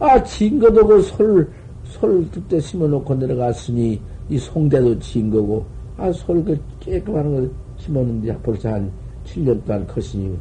아, 0.00 0.22
증거도 0.22 0.86
그 0.86 1.02
솔, 1.02 1.48
솔 1.84 2.28
뚝대 2.30 2.58
심어놓고 2.60 3.14
내려갔으니 3.14 4.00
이 4.28 4.38
송대도 4.38 4.98
증거고 4.98 5.64
아, 5.96 6.10
솔 6.12 6.42
그 6.44 6.58
깨끗한 6.80 7.34
거 7.34 7.48
심었는데 7.76 8.36
벌써 8.42 8.70
한 8.72 8.90
7년 9.26 9.64
동안 9.64 9.86
컸으니 9.86 10.36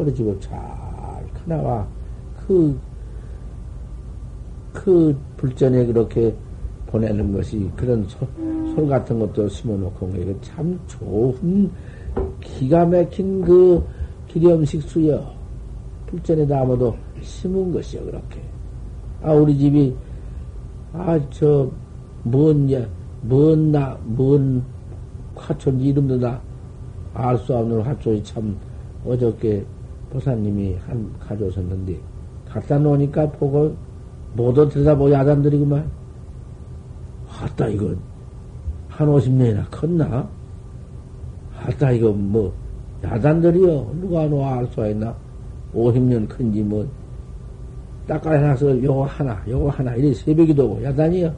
소리지고 0.00 0.38
잘 0.40 0.58
크나와 1.34 1.86
그, 2.46 2.78
그 4.72 5.16
불전에 5.36 5.86
그렇게 5.86 6.34
보내는 6.86 7.32
것이 7.32 7.70
그런 7.76 8.04
솔, 8.08 8.26
솔 8.74 8.88
같은 8.88 9.18
것도 9.18 9.48
심어놓고 9.48 10.10
이거 10.16 10.34
참 10.40 10.78
좋은 10.86 11.70
기가 12.40 12.86
막힌 12.86 13.42
그 13.42 13.84
기념식 14.26 14.82
수여. 14.82 15.38
불전에다 16.06 16.62
아무도 16.62 16.96
심은 17.20 17.72
것이여 17.72 18.02
그렇게. 18.04 18.40
아 19.22 19.32
우리 19.32 19.56
집이 19.56 19.94
아 20.92 21.18
저 21.30 21.70
뭔야 22.24 22.84
뭔나 23.22 23.96
뭔 24.04 24.62
화촌 25.36 25.80
이름도 25.80 26.18
다 26.18 26.40
알 27.14 27.36
수 27.38 27.56
없는 27.56 27.82
화촌이 27.82 28.22
참 28.22 28.56
어저께 29.04 29.64
보사님이 30.10 30.76
한 30.86 31.12
가져오셨는데 31.18 32.00
갖다 32.48 32.78
놓으니까 32.78 33.30
보고 33.32 33.74
모두 34.34 34.68
들여다보고 34.68 35.12
야단들이구만. 35.12 35.90
아따 37.40 37.68
이거 37.68 37.94
한 38.88 39.08
오십 39.08 39.32
년이나 39.32 39.64
컸나? 39.70 40.28
아따 41.56 41.92
이거 41.92 42.12
뭐 42.12 42.52
야단들이요. 43.02 43.94
누가 44.00 44.26
놓아 44.26 44.58
알 44.58 44.66
수가 44.66 44.88
있나? 44.88 45.14
오십 45.72 46.02
년 46.02 46.26
큰지 46.26 46.62
뭐 46.62 46.86
닦아내서 48.06 48.82
요거 48.82 49.04
하나 49.04 49.40
요거 49.48 49.70
하나 49.70 49.94
이래 49.94 50.12
새벽이도 50.12 50.64
오고 50.66 50.82
야단이요. 50.84 51.32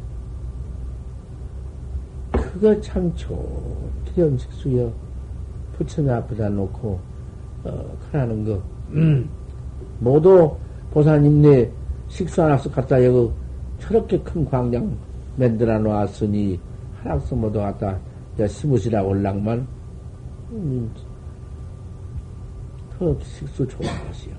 그거 2.33 2.81
참 2.81 3.15
좋은 3.15 3.43
기념식수요. 4.07 4.93
부처님 5.77 6.11
앞에다 6.11 6.49
놓고 6.49 7.12
어, 7.65 7.97
하는 8.13 8.45
거. 8.45 8.61
음. 8.91 9.29
모두 10.01 10.55
보사님 10.91 11.43
네 11.43 11.71
식수 12.09 12.43
하나씩 12.43 12.73
갖다 12.73 13.03
여기 13.05 13.31
저렇게 13.79 14.19
큰 14.21 14.45
광장 14.45 14.97
만들어 15.37 15.79
놓았으니 15.79 16.59
하락서 17.03 17.35
모두 17.35 17.59
갖다 17.59 17.99
심으시라고 18.47 19.11
올랑만 19.11 19.67
음, 20.53 20.91
그 22.99 23.19
식수 23.23 23.67
좋은 23.67 23.89
것이요. 24.07 24.35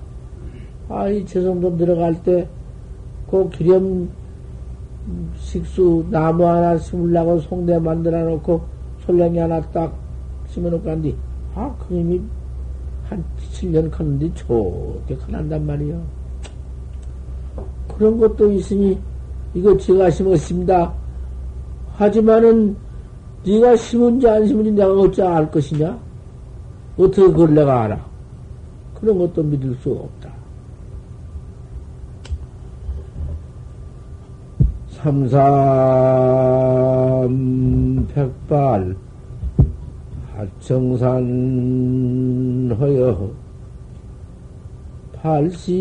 아, 0.88 1.08
이 1.08 1.24
제성도 1.26 1.76
들어갈 1.76 2.22
때, 2.22 2.48
그 3.30 3.48
기념 3.50 4.08
식수 5.36 6.04
나무 6.10 6.46
하나 6.46 6.78
심으려고 6.78 7.40
송대 7.40 7.78
만들어 7.78 8.22
놓고 8.24 8.62
솔랭이 9.04 9.38
하나 9.38 9.60
딱 9.70 9.94
심어놓고 10.48 10.88
한뒤, 10.88 11.16
아, 11.54 11.74
그 11.78 11.94
이미 11.94 12.20
한 13.08 13.24
7년 13.52 13.90
컸는데 13.90 14.32
좋게 14.34 15.16
커난단 15.16 15.66
말이요. 15.66 16.02
그런 17.88 18.18
것도 18.18 18.50
있으니 18.52 18.98
이거 19.54 19.76
제가 19.76 20.10
심었습니다. 20.10 20.92
하지만은 21.92 22.76
네가 23.44 23.76
심은지 23.76 24.28
안 24.28 24.46
심은지 24.46 24.72
내가 24.72 24.92
어찌 24.92 25.22
알 25.22 25.50
것이냐? 25.50 25.98
어떻게 26.96 27.22
그걸 27.22 27.54
내가 27.54 27.82
알아? 27.82 28.04
그런 29.00 29.18
것도 29.18 29.42
믿을 29.42 29.74
수 29.76 29.92
없다. 29.92 30.32
삼삼 34.88 35.28
백발 38.14 38.96
하청산 40.36 41.26
허여 42.78 43.30
팔시 45.22 45.72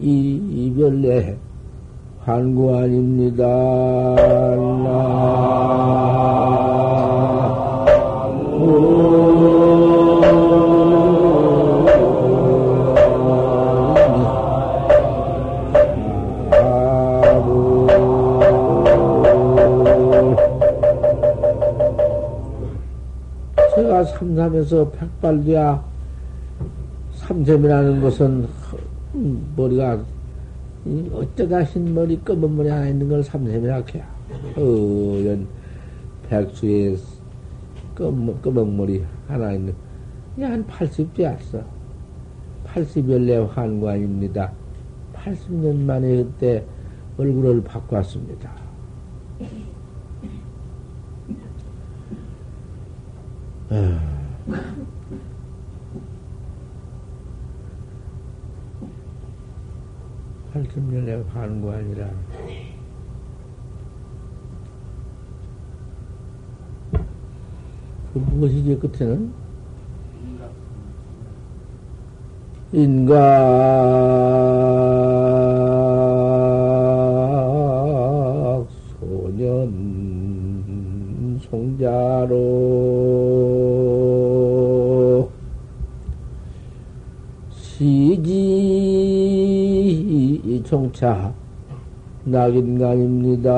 이별내 0.00 1.36
아닙니다. 2.74 3.44
삼삼해서 24.04 24.90
백발돼야 24.90 25.84
삼샘이라는 27.14 28.00
것은 28.00 28.48
음, 29.14 29.52
머리가 29.56 30.02
어쩌다 31.12 31.62
흰 31.62 31.94
머리 31.94 32.20
검은 32.24 32.56
머리 32.56 32.68
하나 32.68 32.88
있는 32.88 33.08
걸 33.08 33.22
삼샘이라 33.22 33.82
해야 33.94 34.08
어연 34.56 35.46
백수의 36.28 36.96
검, 37.94 38.40
검은 38.40 38.76
머리 38.76 39.04
하나 39.28 39.52
있는 39.52 39.74
한 40.40 40.66
80되었어 40.66 41.62
80열내 42.66 43.48
환관입니다. 43.48 44.50
80년 45.14 45.82
만에 45.82 46.16
그때 46.16 46.64
얼굴을 47.18 47.62
바꿨습니다. 47.62 48.61
팔십년에 60.52 61.24
가는 61.32 61.62
거 61.62 61.72
아니라. 61.72 62.10
그 68.12 68.18
무엇이지 68.18 68.78
끝에는? 68.78 69.32
인각 72.72 74.61
시지 90.62 90.70
총차 90.70 91.32
낙인간입니다. 92.24 93.50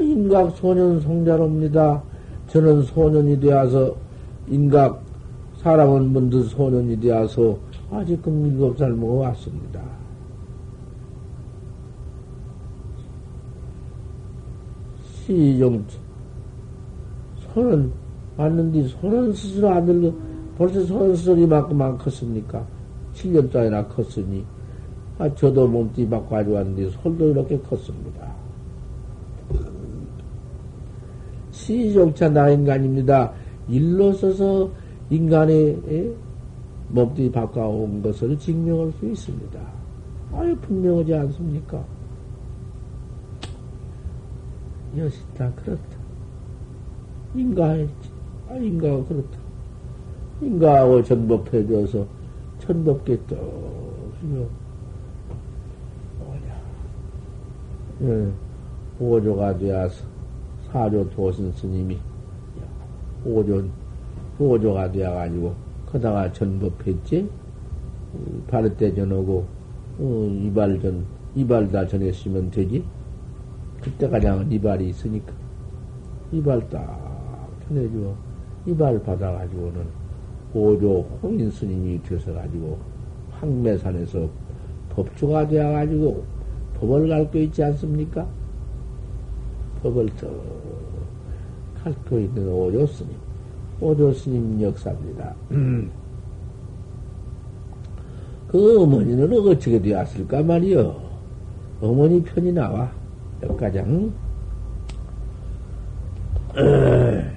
인각 0.00 0.56
소년 0.56 1.00
성자로입니다. 1.00 2.02
저는 2.48 2.82
소년이 2.82 3.40
되어서 3.40 3.94
인각 4.48 5.03
사람은 5.64 6.12
먼저 6.12 6.42
소년이 6.42 7.00
되어서 7.00 7.58
아직금 7.90 8.44
일곱 8.44 8.76
살 8.76 8.92
먹어 8.92 9.14
왔습니다. 9.14 9.80
시정 15.00 15.82
손은 17.38 17.90
왔는데 18.36 18.88
손은 18.88 19.32
스스로 19.32 19.70
안 19.70 19.86
들고 19.86 20.14
벌써 20.58 20.84
손은 20.84 21.16
스스로 21.16 21.38
이만큼만 21.38 21.96
컸습니까? 21.96 22.62
7년 23.14 23.50
동안이나 23.50 23.86
컸으니 23.86 24.44
아 25.18 25.34
저도 25.34 25.66
몸뚱이 25.66 26.06
바꿔 26.10 26.36
가지고 26.36 26.56
왔는데 26.56 26.90
손도 26.90 27.30
이렇게 27.30 27.58
컸습니다. 27.60 28.34
시종차 31.52 32.28
나인간입니다. 32.28 33.32
일로 33.66 34.12
서서 34.12 34.83
인간의 35.10 36.14
몸뚱이 36.88 37.30
바꿔온 37.30 38.02
것을 38.02 38.38
증명할 38.38 38.92
수 38.92 39.06
있습니다. 39.06 39.60
아유, 40.32 40.56
분명하지 40.56 41.14
않습니까? 41.14 41.84
여시다, 44.96 45.50
그렇다. 45.56 45.82
인가했지. 47.34 48.10
아, 48.48 48.54
인가가 48.54 49.04
그렇다. 49.04 49.38
인가하고 50.40 51.02
전법해줘서 51.02 52.06
천법계 52.60 53.18
또, 53.26 53.36
뭐냐. 56.18 56.62
예, 58.02 58.32
오조가 59.00 59.58
되어서 59.58 60.04
사조 60.70 61.08
도신 61.10 61.52
스님이 61.52 61.98
오조, 63.24 63.64
오조가 64.38 64.90
되어가지고, 64.90 65.54
그다가 65.90 66.32
전법했지? 66.32 67.28
바르 68.48 68.74
때 68.76 68.94
전하고, 68.94 69.44
어, 69.98 70.40
이발 70.42 70.80
전, 70.80 71.04
이발 71.34 71.70
다 71.70 71.86
전했으면 71.86 72.50
되지? 72.50 72.84
그때 73.80 74.08
가량 74.08 74.50
이발이 74.50 74.88
있으니까. 74.88 75.32
이발 76.32 76.68
딱 76.68 77.48
전해주어, 77.68 78.14
이발 78.66 79.02
받아가지고는 79.02 79.84
오조 80.52 81.00
홍인 81.22 81.50
스님이 81.50 82.02
되어서가지고, 82.02 82.78
황매산에서 83.32 84.28
법주가 84.90 85.46
되어가지고, 85.46 86.24
법을 86.78 87.08
갈고 87.08 87.38
있지 87.38 87.62
않습니까? 87.62 88.26
법을 89.82 90.06
더 90.16 90.28
갈고 91.82 92.18
있는 92.18 92.48
오조 92.48 92.86
스님. 92.86 93.33
오조 93.80 94.12
스님 94.12 94.60
역사입니다. 94.62 95.34
그 98.48 98.82
어머니는 98.82 99.32
어떻게 99.32 99.80
되었을까 99.80 100.42
말이요. 100.42 101.00
어머니 101.80 102.22
편이 102.22 102.52
나와. 102.52 102.90
역가장. 103.42 104.12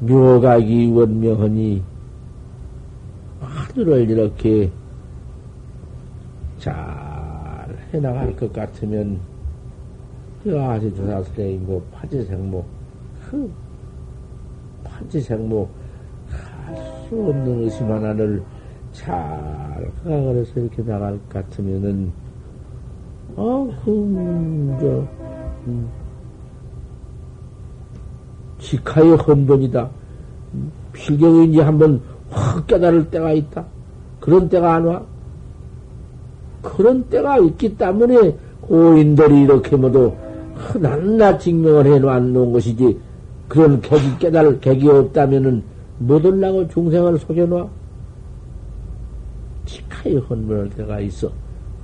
묘각이 0.00 0.92
원명하니 0.92 1.82
하늘을 3.40 4.10
이렇게 4.10 4.70
잘 6.58 6.95
해나갈 7.92 8.34
것 8.36 8.52
같으면 8.52 9.18
그 10.42 10.60
아주 10.60 10.94
조사스레인고 10.94 11.82
파지생모 11.92 12.64
그 13.30 13.52
파지생모 14.84 15.68
할 16.30 16.96
수 17.08 17.14
없는 17.14 17.62
의심 17.62 17.90
하나를 17.90 18.42
잘 18.92 19.88
가그래서 20.02 20.58
이렇게 20.58 20.82
나갈 20.82 21.12
것 21.12 21.28
같으면은 21.28 22.10
어그저 23.36 25.06
음, 25.68 25.88
직하의 28.58 29.16
헌본이다. 29.16 29.90
음, 30.54 30.72
필경인지 30.92 31.60
한번 31.60 32.00
확 32.30 32.66
깨달을 32.66 33.10
때가 33.10 33.32
있다. 33.32 33.64
그런 34.20 34.48
때가 34.48 34.74
안 34.74 34.84
와. 34.86 35.04
그런 36.66 37.04
때가 37.04 37.38
있기 37.38 37.76
때문에 37.76 38.36
고인들이 38.60 39.42
이렇게 39.42 39.76
모두 39.76 40.12
낱낱 40.74 41.40
증명을 41.40 41.86
해놓은 41.86 42.52
것이지 42.52 42.98
그런 43.48 43.80
객이 43.80 44.18
깨달을 44.18 44.60
객이 44.60 44.88
없다면은 44.88 45.62
못 45.98 46.24
올라고 46.24 46.66
중생을 46.68 47.18
속여놔. 47.18 47.68
치카의 49.64 50.16
헌문을 50.16 50.70
때가 50.70 51.00
있어. 51.00 51.30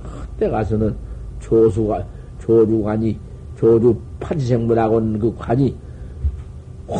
그때 0.01 0.49
가서는 0.49 0.95
조수가, 1.39 2.05
조주관이, 2.39 3.17
조주 3.57 3.95
파지생물하고는 4.19 5.19
그 5.19 5.35
관이, 5.35 5.75
오, 6.87 6.95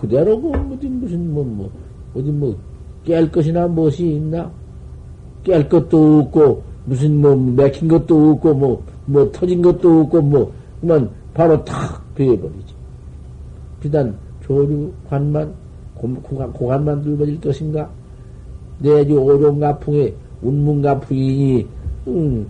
그대로 0.00 0.40
그, 0.40 0.50
어디 0.50 0.88
무슨, 0.88 1.32
뭐, 1.32 1.44
뭐, 1.44 1.70
어디 2.14 2.30
뭐, 2.30 2.56
깰 3.04 3.30
것이나 3.30 3.66
무엇이 3.66 4.06
있나? 4.06 4.50
깰 5.44 5.68
것도 5.68 6.20
없고, 6.20 6.62
무슨 6.86 7.20
뭐 7.20 7.36
맥힌 7.36 7.88
것도 7.88 8.30
없고 8.30 8.54
뭐, 8.54 8.82
뭐 9.04 9.30
터진 9.32 9.60
것도 9.60 10.00
없고 10.02 10.22
뭐, 10.22 10.52
그만 10.80 11.10
바로 11.34 11.62
탁 11.64 12.02
베어버리지. 12.14 12.74
비단 13.80 14.16
조류 14.42 14.90
관만, 15.08 15.52
고관만 15.94 17.02
들어버릴 17.02 17.40
것인가? 17.40 17.88
내지 18.78 19.12
오종가풍에 19.12 20.14
운문가풍이니, 20.42 21.66
음, 22.06 22.46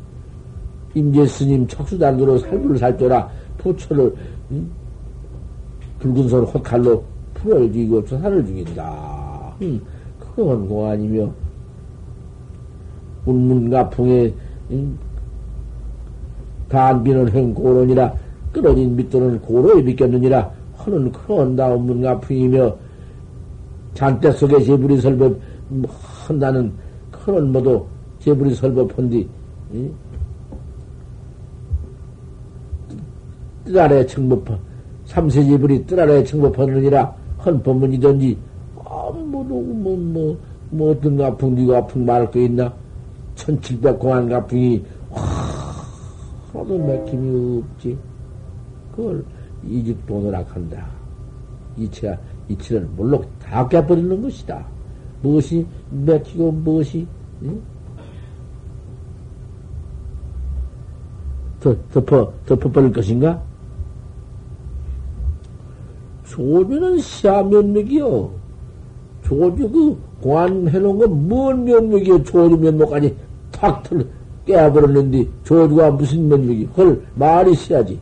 임재스님 0.95 1.67
척수단으로 1.67 2.39
살불을 2.39 2.79
살쪄라 2.79 3.31
부처를, 3.59 4.15
음, 4.51 4.71
붉은 5.99 6.29
손 6.29 6.45
호칼로 6.45 7.03
풀을 7.35 7.73
죽이고 7.73 8.05
조사를 8.05 8.45
죽인다. 8.45 9.55
음, 9.63 9.81
그건 10.19 10.69
공안이며, 10.69 11.31
운문가 13.27 13.89
풍에 13.91 14.33
음, 14.71 14.99
단비는 16.69 17.31
행 17.31 17.53
고론이라 17.53 18.15
끊어진 18.53 18.97
밑도는 18.97 19.41
고로에 19.43 19.83
믿겠느니라 19.83 20.51
하는 20.77 21.13
그런 21.13 21.55
다운문가 21.55 22.19
풍이며 22.21 22.75
잔대 23.95 24.31
속에 24.31 24.63
제불이 24.63 25.01
설법 25.01 25.39
한다는 26.27 26.73
그런 27.11 27.53
모두 27.53 27.85
제불이 28.21 28.55
설법한디 28.55 29.29
뜰 33.65 33.79
아래 33.79 34.07
청법한 34.07 34.59
삼세 35.07 35.45
제불이 35.45 35.87
뜰 35.87 36.01
아래 36.01 36.23
청법하느니라 36.23 37.15
헌 37.45 37.63
법문이든지 37.63 38.37
아무도 38.85 39.61
뭐뭐 39.61 40.39
뭐 40.71 40.91
어떤 40.93 41.17
가풍 41.17 41.55
니가 41.55 41.79
아풍 41.79 42.05
말할 42.05 42.31
거 42.31 42.41
있나 42.41 42.73
천칠백 43.37 43.99
공안 43.99 44.29
가풍이 44.29 44.85
하나도 45.11 46.79
맥힘이 46.79 47.63
없지 47.63 47.97
그걸 48.95 49.25
이직도 49.65 50.21
노락한다 50.21 50.97
이체가 51.77 52.19
이치를 52.49 52.89
물론 52.97 53.25
다 53.43 53.67
깨버리는 53.69 54.23
것이다. 54.23 54.65
무엇이 55.23 55.67
맥히고 55.91 56.53
무엇이 56.53 57.07
응? 57.43 57.61
더 61.61 61.75
덮어 61.93 62.33
덮어버릴 62.47 62.93
것인가? 62.93 63.43
조주는 66.27 66.99
시야 66.99 67.43
면목이요. 67.43 68.31
조주 69.23 69.71
그 69.71 69.99
관해놓은 70.23 70.99
건뭔 70.99 71.65
면목이요? 71.65 72.23
조주 72.25 72.57
면목까지 72.57 73.17
탁 73.57 73.83
틀, 73.83 74.07
깨버렸는데 74.45 75.27
조주가 75.45 75.91
무슨 75.93 76.29
면목이? 76.29 76.65
헐 76.77 77.03
말이 77.15 77.55
시야지. 77.55 77.99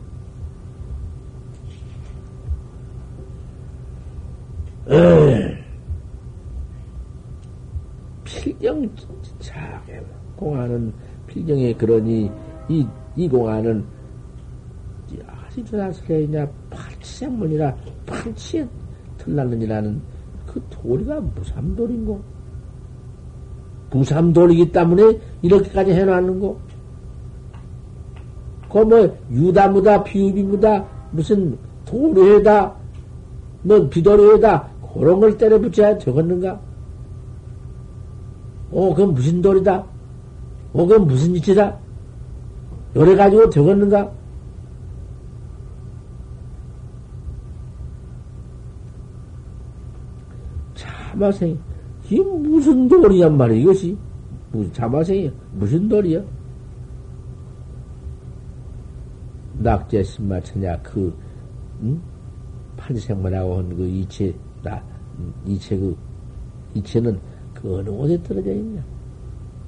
필경 8.23 8.89
자게 9.39 10.01
공안은 10.35 10.93
필경에 11.25 11.73
그러니 11.73 12.29
이, 12.69 12.85
이 13.15 13.27
공안은 13.27 13.83
아시다스레냐 15.25 16.47
팔치생문이라 16.69 17.75
팔치에 18.05 18.67
틀났느니라는 19.17 20.01
그 20.45 20.61
도리가 20.69 21.21
무삼돌인고 21.21 22.34
무삼돌이기 23.91 24.71
때문에 24.71 25.19
이렇게까지 25.41 25.91
해놨는고 25.91 26.59
그뭐 28.69 29.17
유다무다 29.31 30.03
비유비무다 30.03 30.85
무슨 31.11 31.57
도리에다 31.85 32.75
뭐 33.61 33.87
비도리에다 33.89 34.67
그런 34.93 35.19
걸 35.19 35.37
때려 35.37 35.59
붙여야 35.59 35.97
되겠는가? 35.97 36.59
어, 38.71 38.89
그건 38.93 39.13
무슨 39.13 39.41
돌이다? 39.41 39.85
어, 40.73 40.85
그건 40.85 41.07
무슨 41.07 41.35
이치다? 41.35 41.77
요래 42.95 43.15
가지고 43.15 43.49
되겠는가? 43.49 44.11
자마생, 50.75 51.57
이 52.09 52.19
무슨 52.19 52.87
돌이냔 52.87 53.37
말이야, 53.37 53.57
이것이. 53.61 53.97
무슨 54.51 54.73
자마생이 54.73 55.31
무슨 55.53 55.89
돌이야? 55.89 56.21
낙제 59.59 60.03
신마천야, 60.03 60.81
그, 60.81 61.13
응? 61.81 61.99
판생만하고 62.77 63.57
한 63.57 63.69
그 63.75 63.87
이체, 63.87 64.33
나, 64.63 64.81
이체 65.45 65.77
그, 65.77 65.95
이체는 66.73 67.19
그 67.53 67.77
어느 67.77 67.89
곳에 67.89 68.21
떨어져 68.21 68.51
있냐? 68.51 68.83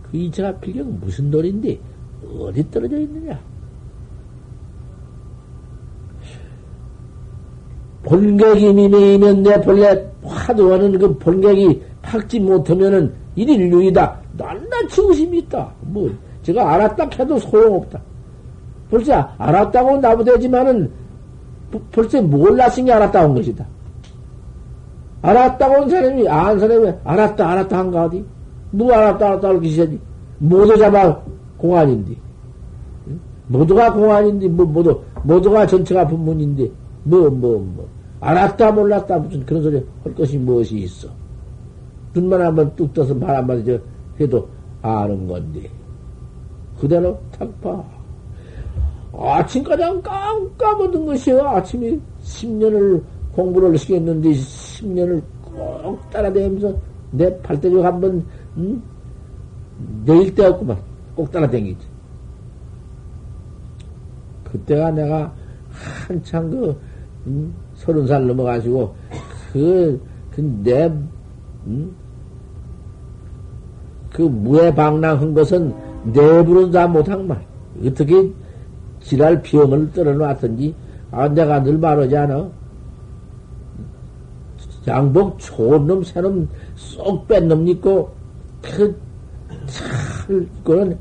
그 0.03 0.17
이체가 0.17 0.59
필경 0.59 0.99
무슨 0.99 1.31
돌인데, 1.31 1.79
어디 2.37 2.69
떨어져 2.69 2.99
있느냐? 2.99 3.39
본객이 8.03 8.73
미미면 8.73 9.43
내 9.43 9.59
본래 9.61 10.09
화두하는 10.23 10.97
그 10.97 11.17
본객이 11.17 11.81
팍지 12.07 12.39
못하면은 12.39 13.13
일인류이다. 13.35 14.17
낱낱이 14.37 15.01
의심이 15.01 15.39
있다. 15.39 15.69
뭐, 15.81 16.09
제가 16.41 16.73
알았다 16.73 17.09
해도 17.19 17.37
소용없다. 17.37 17.99
벌써 18.89 19.13
알았다고 19.37 19.97
나부대지만은 19.97 20.89
벌써 21.91 22.21
몰랐으니 22.21 22.89
알았다 22.89 23.25
온 23.25 23.35
것이다. 23.35 23.65
알았다고 25.21 25.81
온 25.81 25.89
사람이 25.89 26.27
안 26.29 26.57
사람이 26.57 26.93
알았다 27.03 27.49
알았다 27.49 27.77
한가 27.77 28.05
어디? 28.05 28.23
뭐 28.71 28.93
알았다 28.93 29.27
알았다 29.27 29.47
할 29.49 29.57
것이지. 29.57 29.99
모두 30.37 30.77
잡아 30.77 31.19
공안인데. 31.57 32.13
모두가 33.47 33.91
공안인데 33.93 34.47
뭐 34.47 34.65
모두 34.65 35.01
모두가 35.23 35.65
전체가 35.67 36.07
분문인데 36.07 36.69
뭐 37.03 37.21
뭐 37.21 37.29
뭐, 37.29 37.59
뭐. 37.75 37.89
알았다 38.19 38.71
몰랐다 38.71 39.19
무슨 39.19 39.45
그런 39.45 39.63
소리 39.63 39.85
할 40.03 40.13
것이 40.15 40.37
무엇이 40.37 40.77
있어? 40.79 41.07
눈만 42.17 42.41
한번 42.41 42.75
뚝 42.75 42.93
떠서 42.93 43.13
말 43.13 43.35
한마디 43.35 43.79
해도 44.19 44.47
아는 44.81 45.27
건데 45.27 45.69
그대로 46.79 47.19
탁 47.31 47.61
봐. 47.61 47.83
아침까지 49.13 49.83
깜깜하던 50.03 51.05
것이요. 51.05 51.41
아침에 51.41 51.97
10년을 52.23 53.01
공부를 53.33 53.77
시켰는데 53.77 54.29
10년을 54.31 55.21
꼭 55.43 56.09
따라다니면서 56.11 56.75
내 57.11 57.41
팔대로 57.41 57.83
한번 57.83 58.23
음? 58.57 58.81
내일 60.05 60.33
때 60.35 60.45
없구만. 60.45 60.77
꼭 61.15 61.31
따라다니지. 61.31 61.87
그때가 64.43 64.91
내가 64.91 65.33
한참 66.07 66.49
그 66.49 66.79
음? 67.25 67.53
서른 67.75 68.05
살 68.07 68.25
넘어가지고 68.25 68.95
그, 69.51 69.99
그 70.31 70.41
내, 70.63 70.85
음? 71.65 71.95
그 74.17 74.23
무해방랑한 74.23 75.31
것은 75.35 75.71
내부로 76.05 76.71
다 76.71 76.87
못한 76.87 77.27
말. 77.27 77.39
어떻게 77.85 78.27
지랄 78.99 79.39
병을 79.43 79.91
떨어놨든지, 79.91 80.73
아, 81.11 81.27
내가 81.27 81.61
늘 81.61 81.77
말하지 81.77 82.17
않아? 82.17 82.49
양복 84.87 85.37
좋은 85.37 85.85
놈, 85.85 86.03
새놈 86.03 86.49
쏙 86.75 87.27
뺀 87.27 87.47
놈 87.47 87.67
있고, 87.67 88.09
그, 88.63 88.99
찰, 89.67 90.47
이거는, 90.61 90.97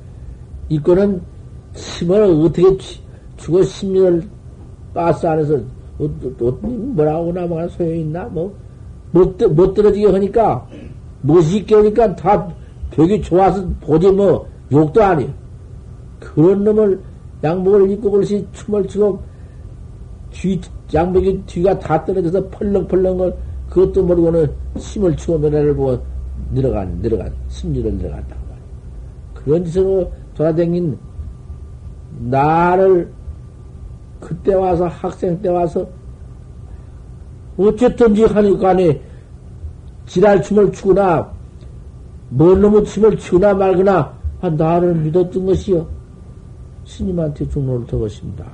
이거는 0.69 1.23
힘을 1.75 2.23
어떻게 2.23 2.77
죽어 3.39 3.63
심리를 3.63 4.29
가스 4.93 5.27
안에서, 5.27 5.55
어, 5.55 6.05
어, 6.05 6.49
어, 6.49 6.59
뭐라고 6.61 7.33
나뭐가 7.33 7.67
소용있나? 7.69 8.25
뭐, 8.25 8.55
못, 9.11 9.43
못 9.55 9.73
떨어지게 9.73 10.07
하니까, 10.07 10.69
못있게 11.23 11.77
하니까 11.77 12.15
다 12.15 12.47
벽이 12.91 13.21
좋아서 13.23 13.67
보지 13.81 14.11
뭐, 14.11 14.49
욕도 14.73 15.03
아니야. 15.03 15.29
그런 16.21 16.65
놈을 16.65 17.01
양복을 17.45 17.91
입고 17.91 18.11
그릇이 18.11 18.47
춤을 18.53 18.87
추고 18.89 19.21
뒤, 20.31 20.61
양복이 20.93 21.43
뒤가 21.47 21.79
다 21.79 22.05
떨어져서 22.05 22.49
펄렁펄렁 22.49 23.19
걸 23.19 23.37
그것도 23.69 24.03
모르고는 24.05 24.51
심을 24.79 25.17
추고 25.17 25.39
노래를 25.39 25.75
보고 25.75 25.99
내려간, 26.51 27.01
내려간, 27.03 27.33
심리를 27.49 27.93
말이야. 27.93 28.25
그런 29.35 29.65
짓으로 29.65 30.11
돌아다닌 30.35 30.99
나를 32.19 33.11
그때 34.21 34.55
와서 34.55 34.87
학생 34.87 35.41
때 35.41 35.49
와서 35.49 35.87
어쨌든지 37.57 38.25
하니까네 38.25 39.01
지랄춤을 40.07 40.73
추거나 40.73 41.36
뭔 42.29 42.61
놈의 42.61 42.85
춤을 42.85 43.17
추거나 43.19 43.55
말거나 43.55 44.17
아, 44.41 44.51
나를 44.51 44.95
믿었던 44.97 45.47
것이요. 45.47 45.87
스님한테 46.85 47.49
중로를 47.49 47.87
더 47.87 47.99
것입니다. 47.99 48.45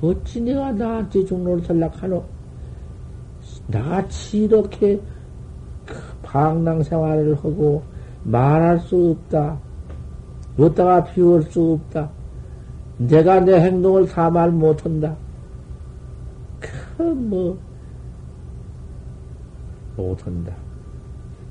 어찌 0.00 0.40
내가 0.40 0.72
나한테 0.72 1.24
중로를 1.24 1.62
탈락하노? 1.62 2.24
나같이 3.66 4.44
이렇게 4.44 5.00
그 5.84 5.94
방랑 6.22 6.82
생활을 6.82 7.34
하고 7.36 7.82
말할 8.24 8.78
수 8.80 9.16
없다. 9.18 9.58
어디다가 10.58 11.04
비울 11.04 11.42
수 11.44 11.72
없다. 11.72 12.10
내가 12.98 13.40
내 13.40 13.60
행동을 13.60 14.06
다 14.08 14.28
말 14.28 14.50
못한다. 14.50 15.16
그, 16.60 17.02
뭐, 17.02 17.56
못한다. 19.96 20.52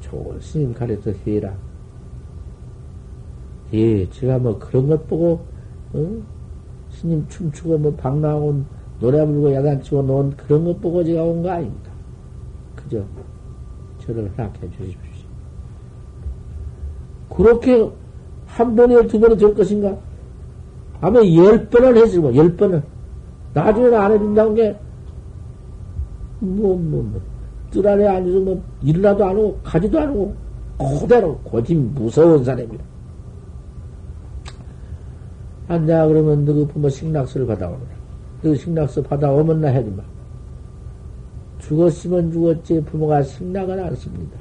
좋은 0.09 0.39
스님 0.39 0.73
가르쳐 0.73 1.11
해라. 1.25 1.53
예, 3.73 4.09
제가 4.09 4.37
뭐 4.39 4.57
그런 4.59 4.87
것 4.87 5.07
보고, 5.07 5.41
어? 5.93 6.21
스님 6.89 7.27
춤추고 7.27 7.77
뭐 7.77 7.93
방나온 7.95 8.65
노래 8.99 9.25
부르고 9.25 9.53
야단치고 9.53 10.01
놓은 10.03 10.31
그런 10.37 10.63
것 10.65 10.81
보고 10.81 11.03
제가 11.03 11.21
온 11.23 11.41
거 11.43 11.51
아닙니다. 11.51 11.91
그죠? 12.75 13.05
저를 13.99 14.31
허락해 14.37 14.69
주십시오. 14.71 15.27
그렇게 17.29 17.91
한 18.45 18.75
번이나 18.75 19.03
두 19.07 19.19
번이 19.19 19.37
될 19.37 19.53
것인가? 19.53 19.97
아마 21.01 21.19
열 21.19 21.67
번을 21.69 21.97
했을 21.97 22.21
거, 22.21 22.33
열 22.35 22.55
번을. 22.55 22.81
나중에는 23.53 23.99
안 23.99 24.11
해준다는 24.13 24.55
게, 24.55 24.79
뭐, 26.39 26.75
뭐, 26.77 27.03
뭐. 27.03 27.21
뜰 27.77 27.87
안에 27.87 28.07
앉아서 28.07 28.39
뭐, 28.39 28.63
일나도 28.81 29.23
안 29.23 29.35
하고, 29.35 29.59
가지도 29.63 29.99
안 29.99 30.07
하고, 30.09 30.33
그대로 30.99 31.37
고집 31.43 31.77
무서운 31.77 32.43
사람이라. 32.43 32.83
아, 35.67 35.77
내가 35.77 36.07
그러면 36.07 36.43
너그 36.43 36.65
부모 36.67 36.89
식락서를 36.89 37.45
받아오느라. 37.45 37.89
너 38.41 38.55
식락서 38.55 39.03
받아오면 39.03 39.61
나 39.61 39.67
해주마. 39.67 40.01
죽었으면 41.59 42.31
죽었지 42.31 42.81
부모가 42.85 43.21
식락은 43.21 43.79
안 43.79 43.95
씁니다. 43.95 44.37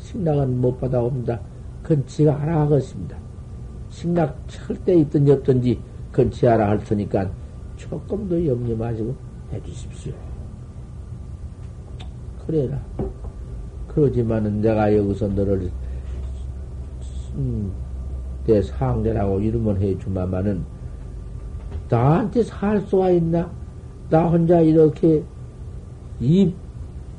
식락은 0.00 0.60
못 0.60 0.80
받아옵니다. 0.80 1.40
그건 1.82 2.04
지가 2.06 2.40
알아 2.40 2.62
하겠습니다. 2.62 3.16
식락 3.90 4.36
절대 4.48 4.94
있든지 4.94 5.30
없든지 5.32 5.78
그건 6.10 6.30
지 6.30 6.48
알아 6.48 6.70
할 6.70 6.82
테니까 6.82 7.30
조금 7.76 8.28
더 8.28 8.46
염려 8.46 8.74
마시고 8.74 9.14
해주십시오. 9.52 10.23
그래라. 12.46 12.80
그러지만은 13.88 14.60
내가 14.60 14.94
여기서 14.94 15.28
너를 15.28 15.70
음, 17.36 17.72
내 18.46 18.60
상대라고 18.60 19.40
이름을 19.40 19.80
해주마마는 19.80 20.62
나한테 21.88 22.42
살 22.42 22.80
수가 22.82 23.10
있나? 23.10 23.50
나 24.10 24.26
혼자 24.28 24.60
이렇게 24.60 25.22
이 26.20 26.52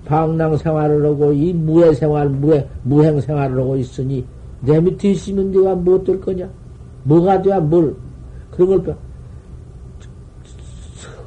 방랑 0.06 0.58
생활을 0.58 1.06
하고 1.06 1.34
이 1.34 1.54
무해 1.54 1.94
생활, 1.94 2.30
무해, 2.30 2.68
무행 2.84 3.20
생활을 3.20 3.60
하고 3.60 3.76
있으니 3.78 4.26
내 4.62 4.80
밑에 4.80 5.12
있으면 5.12 5.52
네가 5.52 5.76
뭐 5.76 6.04
될 6.04 6.20
거냐? 6.20 6.50
뭐가 7.04 7.42
돼야 7.42 7.60
뭘? 7.60 7.96
그런 8.52 8.84
걸, 8.84 8.96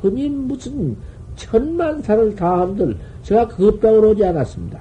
스님 0.00 0.48
무슨 0.48 0.96
천만 1.36 2.00
살을 2.02 2.34
다 2.34 2.60
한들 2.60 2.96
제가 3.28 3.46
그것 3.46 3.78
빼고 3.78 4.08
오지 4.08 4.24
않았습니다. 4.24 4.80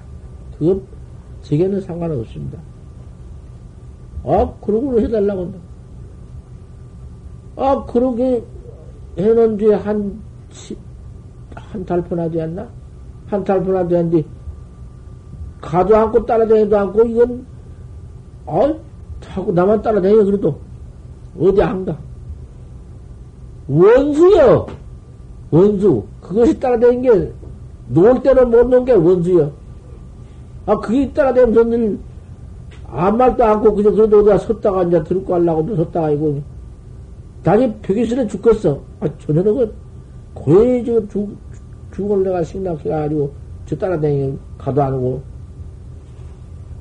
그것, 0.57 0.81
제게는 1.41 1.81
상관없습니다. 1.81 2.57
아, 4.23 4.53
그러고 4.61 5.01
해달라고 5.01 5.41
한다. 5.41 5.59
아, 7.57 7.85
그러게 7.85 8.41
해놓은 9.17 9.57
뒤에 9.57 9.73
한, 9.73 10.21
한 11.55 11.85
달포나 11.85 12.29
되었나? 12.29 12.69
한 13.25 13.43
달포나 13.43 13.85
되었는데, 13.85 14.23
가도 15.59 15.97
않고 15.97 16.25
따라다니도 16.25 16.77
않고, 16.77 17.03
이건, 17.03 17.45
아, 18.45 18.73
자꾸 19.19 19.51
나만 19.51 19.81
따라다녀, 19.81 20.23
그래도. 20.23 20.57
어디 21.37 21.61
안 21.61 21.83
가? 21.83 21.97
원수요! 23.67 24.67
원수. 25.51 26.05
그것이 26.21 26.57
따라다니는 26.57 27.01
게, 27.01 27.33
놓을 27.89 28.21
때는 28.21 28.49
못 28.49 28.67
놓은 28.67 28.85
게 28.85 28.93
원수요. 28.93 29.51
아, 30.65 30.77
그게 30.79 31.11
따라다니면서 31.13 31.63
늘, 31.63 31.99
아무 32.87 33.17
말도 33.17 33.43
않고, 33.43 33.75
그저 33.75 33.91
그래도 33.91 34.19
어디가 34.19 34.37
섰다가 34.37 34.83
이제 34.83 35.03
들고 35.03 35.25
가려고 35.25 35.75
섰다가 35.75 36.11
이거, 36.11 36.35
단이 37.43 37.73
벽에서는 37.81 38.27
죽겠어. 38.27 38.79
아, 38.99 39.07
저녁은 39.19 39.71
고연히 40.33 40.85
저 40.85 41.07
죽, 41.07 41.35
죽을 41.93 42.23
내가 42.23 42.43
생각해가지고 42.43 43.31
저 43.65 43.75
따라다니는 43.77 44.37
가도 44.57 44.83
안 44.83 44.93
오고 44.93 45.21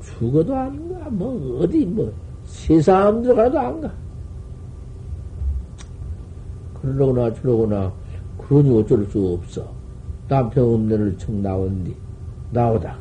죽어도 0.03 0.55
안 0.55 0.93
가. 0.93 1.09
뭐, 1.11 1.61
어디, 1.61 1.85
뭐, 1.87 2.13
세상 2.45 3.23
들어가도 3.23 3.59
안 3.59 3.81
가. 3.81 3.91
그러거나 6.81 7.33
저러거나, 7.35 7.93
그러니 8.39 8.79
어쩔 8.79 9.05
수 9.07 9.39
없어. 9.41 9.76
남편 10.29 10.64
없네를 10.64 11.16
청 11.18 11.41
나온 11.43 11.85
뒤, 11.85 11.95
나오다가, 12.51 12.99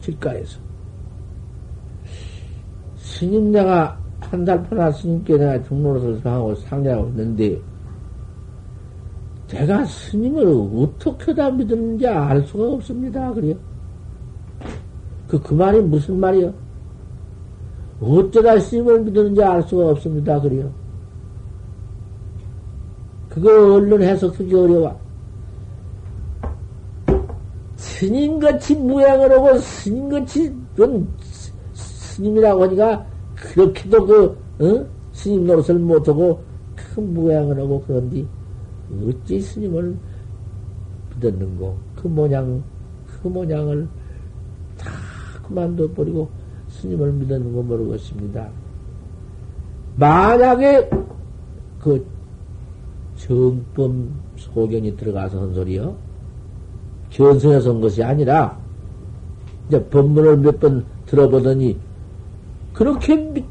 집가에서. 0.00 0.58
스님 2.96 3.52
내가 3.52 3.98
한달 4.20 4.62
퍼나 4.64 4.90
스님께 4.92 5.36
내가 5.36 5.62
중로를 5.64 6.24
하고 6.24 6.54
상냥하고 6.54 7.08
있는데, 7.08 7.60
제가 9.46 9.84
스님을 9.84 10.46
어떻게 10.76 11.34
다 11.34 11.50
믿었는지 11.50 12.06
알 12.06 12.42
수가 12.42 12.72
없습니다. 12.74 13.32
그래요. 13.32 13.56
그, 15.26 15.40
그 15.40 15.54
말이 15.54 15.80
무슨 15.80 16.18
말이요? 16.20 16.52
어쩌다 18.00 18.58
스님을 18.58 19.02
믿었는지 19.02 19.42
알 19.42 19.62
수가 19.62 19.90
없습니다. 19.90 20.40
그래요. 20.40 20.70
그거 23.28 23.74
얼른 23.74 24.02
해석하기 24.02 24.54
어려워. 24.54 25.09
스님같이 28.00 28.76
무양을 28.76 29.30
하고 29.30 29.58
스님같이, 29.58 30.50
넌 30.74 31.06
스님이라고 31.74 32.62
하니까 32.62 33.06
그렇게도 33.34 34.06
그, 34.06 34.24
어? 34.58 34.86
스님 35.12 35.46
노릇을 35.46 35.78
못하고 35.78 36.42
큰 36.74 37.12
모양을 37.12 37.58
하고 37.60 37.82
그런디 37.82 38.26
어찌 39.06 39.38
스님을 39.40 39.94
믿었는고 41.14 41.76
그 41.96 42.08
모양, 42.08 42.62
그 43.06 43.28
모양을 43.28 43.86
다 44.78 44.90
그만둬 45.46 45.92
버리고 45.92 46.30
스님을 46.68 47.12
믿었는고 47.12 47.62
모르겠습니다. 47.62 48.50
만약에 49.96 50.88
그 51.78 52.06
정법 53.16 53.92
소견이 54.36 54.96
들어가서 54.96 55.42
한 55.42 55.52
소리요? 55.52 56.09
견성해서 57.10 57.70
한 57.70 57.80
것이 57.80 58.02
아니라 58.02 58.56
이제 59.68 59.82
법문을 59.84 60.38
몇 60.38 60.58
번 60.60 60.84
들어보더니 61.06 61.76
그렇게 62.72 63.44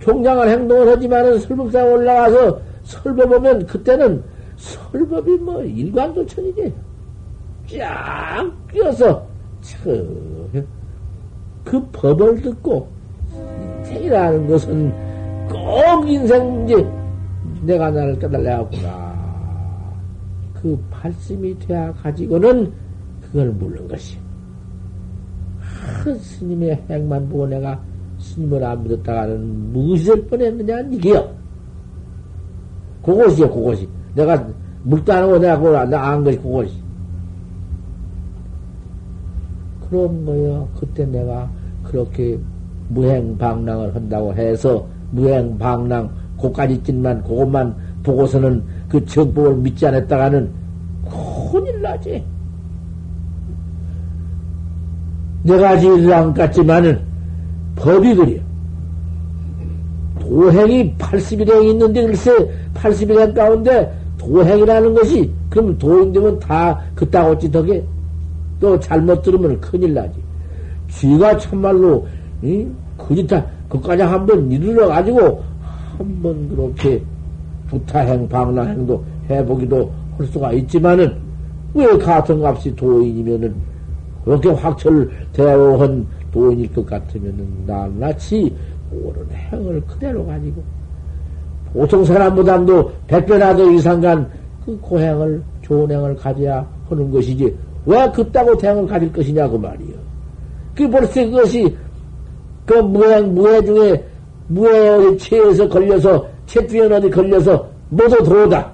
종장을 0.00 0.48
행동을 0.48 0.88
하지만은 0.88 1.38
설법상 1.40 1.92
올라가서 1.92 2.60
설법보면 2.84 3.66
그때는 3.66 4.22
설법이 4.56 5.32
뭐 5.38 5.62
일관도천이지. 5.62 6.72
쫙 7.78 8.50
끼어서 8.70 9.26
그 11.64 11.82
법을 11.92 12.42
듣고 12.42 12.88
인생이라는 13.80 14.46
것은 14.46 14.92
꼭 15.48 16.08
인생 16.08 16.52
문제 16.52 16.86
내가 17.62 17.90
나를 17.90 18.18
깨달아야구나. 18.18 19.04
그 20.60 20.78
발심이 20.90 21.58
돼야 21.58 21.92
가지고는 21.94 22.72
그걸 23.34 23.50
물는 23.50 23.88
것이. 23.88 24.16
큰 26.04 26.16
스님의 26.16 26.84
행만 26.88 27.28
보고 27.28 27.48
내가 27.48 27.80
스님을 28.16 28.62
안 28.62 28.84
믿었다가는 28.84 29.72
무엇이 29.72 30.06
될 30.06 30.24
뻔했느냐, 30.28 30.80
이게요. 30.92 31.34
그것이요, 33.02 33.50
그것이. 33.50 33.88
내가 34.14 34.46
묵도 34.84 35.12
안 35.12 35.24
하고 35.24 35.38
내가 35.38 35.58
그걸 35.58 35.94
안 35.94 36.22
것이 36.22 36.38
그것이. 36.38 36.80
그런 39.90 40.24
거요. 40.24 40.68
그때 40.78 41.04
내가 41.04 41.50
그렇게 41.82 42.38
무행방랑을 42.90 43.96
한다고 43.96 44.32
해서 44.32 44.86
무행방랑 45.10 46.08
고까지 46.36 46.80
찐만 46.84 47.24
그것만 47.24 47.74
보고서는 48.04 48.62
그 48.88 49.04
정법을 49.04 49.56
믿지 49.56 49.88
않았다가는 49.88 50.52
큰일 51.50 51.82
나지. 51.82 52.33
내가 55.44 55.78
지일 55.78 56.12
안 56.12 56.32
같지만은 56.32 57.00
법이 57.76 58.14
그래요. 58.14 58.40
도행이 60.20 60.94
80일행 60.96 61.70
있는데 61.70 62.06
글쎄 62.06 62.32
80일행 62.74 63.34
가운데 63.34 63.92
도행이라는 64.18 64.94
것이 64.94 65.30
그럼 65.50 65.76
도인되면 65.78 66.38
다 66.40 66.80
그따고 66.94 67.38
찌덕에 67.38 67.84
또 68.58 68.80
잘못 68.80 69.22
들으면 69.22 69.60
큰일 69.60 69.92
나지. 69.92 70.18
쥐가 70.88 71.38
참말로 71.38 72.06
이? 72.42 72.66
그짓다 72.96 73.44
그까지 73.68 74.02
한번 74.02 74.50
이르러 74.50 74.88
가지고 74.88 75.42
한번 75.98 76.48
그렇게 76.48 77.02
부타행 77.68 78.28
방랑행도 78.28 79.04
해보기도 79.28 79.92
할 80.16 80.26
수가 80.28 80.52
있지만은 80.52 81.16
왜 81.74 81.86
같은 81.98 82.42
값이 82.42 82.74
도인이면은 82.76 83.73
그렇게 84.24 84.48
확철대오한 84.50 86.06
도인일 86.32 86.72
것 86.72 86.86
같으면은 86.86 87.46
낱낱이 87.66 88.54
옳은 88.92 89.26
행을 89.30 89.80
그대로 89.82 90.26
가지고 90.26 90.62
보통 91.72 92.04
사람보다도 92.04 92.92
백배나도 93.06 93.70
이상간 93.72 94.30
그 94.64 94.78
고행을 94.80 95.42
좋은 95.62 95.90
행을 95.90 96.16
가져야 96.16 96.66
하는 96.88 97.10
것이지 97.10 97.54
왜 97.86 98.10
그따고 98.12 98.56
대행을 98.56 98.86
가질 98.86 99.12
것이냐 99.12 99.48
그 99.48 99.56
말이요. 99.56 99.94
그 100.74 100.88
벌써 100.88 101.24
그것이 101.24 101.76
그 102.64 102.74
무행 102.74 103.34
무해 103.34 103.62
중에 103.62 104.04
무해의 104.48 105.18
체에서 105.18 105.68
걸려서 105.68 106.26
채투연 106.46 106.92
어디 106.92 107.10
걸려서 107.10 107.68
모두 107.90 108.22
도다. 108.22 108.72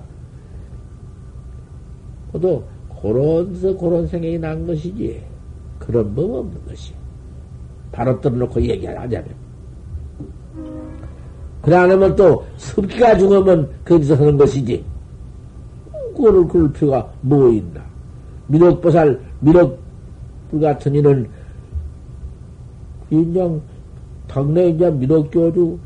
모두 2.32 2.62
그런 3.02 3.54
서 3.54 3.76
그런 3.76 4.06
생각이 4.06 4.38
난 4.38 4.66
것이지 4.66 5.29
그런 5.90 6.14
법 6.14 6.32
없는 6.32 6.66
것이. 6.66 6.92
바로 7.92 8.18
떨어놓고 8.20 8.62
얘기하자면. 8.62 9.24
그러면 11.62 12.16
또 12.16 12.44
습기가 12.56 13.18
중하면 13.18 13.68
거기서 13.84 14.14
하는 14.14 14.38
것이지. 14.38 14.84
그거를 16.16 16.46
그럴 16.48 16.72
필요가 16.72 17.10
뭐 17.20 17.50
있나? 17.50 17.80
미륵보살 18.46 19.20
미륵불 19.40 20.60
같은 20.60 20.94
이는 20.94 21.28
인정 23.10 23.60
당내 24.26 24.70
이제 24.70 24.90
미륵교주 24.90 25.78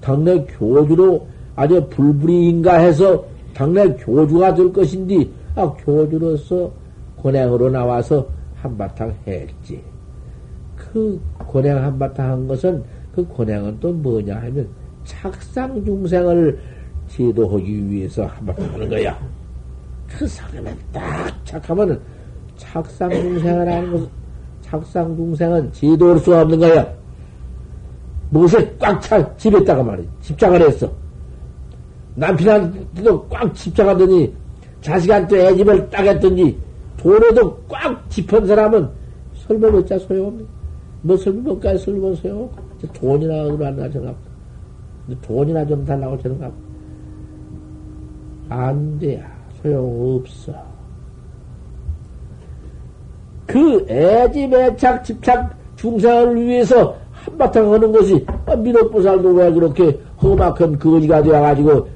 당내 0.00 0.46
교주로 0.46 1.26
아주 1.54 1.86
불불이인가 1.90 2.78
해서 2.78 3.24
당내 3.54 3.94
교주가 3.96 4.54
될 4.54 4.72
것인지 4.72 5.30
아 5.54 5.70
교주로서 5.72 6.70
권행으로 7.22 7.70
나와서 7.70 8.26
한바탕 8.66 9.14
했지. 9.26 9.82
그 10.76 11.20
권행 11.38 11.82
한바탕 11.82 12.30
한 12.30 12.48
것은 12.48 12.82
그 13.14 13.26
권행은 13.28 13.78
또 13.80 13.92
뭐냐 13.92 14.36
하면 14.36 14.68
착상 15.04 15.84
중생을 15.84 16.58
지도하기 17.08 17.90
위해서 17.90 18.26
한바탕 18.26 18.72
하는 18.72 18.88
거야. 18.88 19.18
그 20.08 20.26
사람은 20.26 20.76
딱 20.92 21.44
착하면은 21.44 21.98
착상 22.56 23.10
중생을 23.10 23.72
하는 23.72 23.92
것, 23.92 24.08
착상 24.62 25.16
중생은 25.16 25.72
지도할 25.72 26.18
수가 26.18 26.42
없는 26.42 26.58
거야. 26.58 26.94
무엇에 28.30 28.74
꽉 28.78 29.00
차, 29.00 29.36
집에다가 29.36 29.82
말이야. 29.82 30.06
집착을 30.20 30.60
했어. 30.62 30.90
남편한테도 32.16 33.28
꽉 33.28 33.54
집착하더니 33.54 34.34
자식한테 34.80 35.48
애집을 35.48 35.88
딱 35.90 36.04
했더니 36.04 36.58
돈에도 36.96 37.56
꽉 37.68 38.10
집은 38.10 38.46
사람은 38.46 38.88
설마 39.46 39.70
몇자 39.70 39.98
소용없네. 39.98 40.44
뭐 41.02 41.16
설마 41.16 41.42
몇까지 41.42 41.84
설마 41.84 42.14
소용없고. 42.16 42.66
돈이나 42.92 43.44
그러나 43.44 43.90
저는 43.90 44.14
돈이나 45.22 45.66
좀 45.66 45.84
달라고 45.84 46.16
갖고. 46.16 46.54
안 48.48 48.98
돼야. 48.98 49.26
소용없어. 49.62 50.52
그 53.46 53.86
애집 53.88 54.52
애착 54.52 55.04
집착 55.04 55.56
중생을 55.76 56.44
위해서 56.44 56.96
한바탕 57.12 57.72
하는 57.72 57.92
것이 57.92 58.24
아, 58.46 58.56
민옥보살도 58.56 59.34
왜 59.34 59.52
그렇게 59.52 59.98
험악한 60.22 60.78
거지가 60.78 61.22
되어가지고 61.22 61.88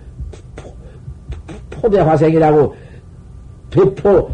포대 1.70 2.00
화생이라고 2.00 2.74
배포 3.70 4.30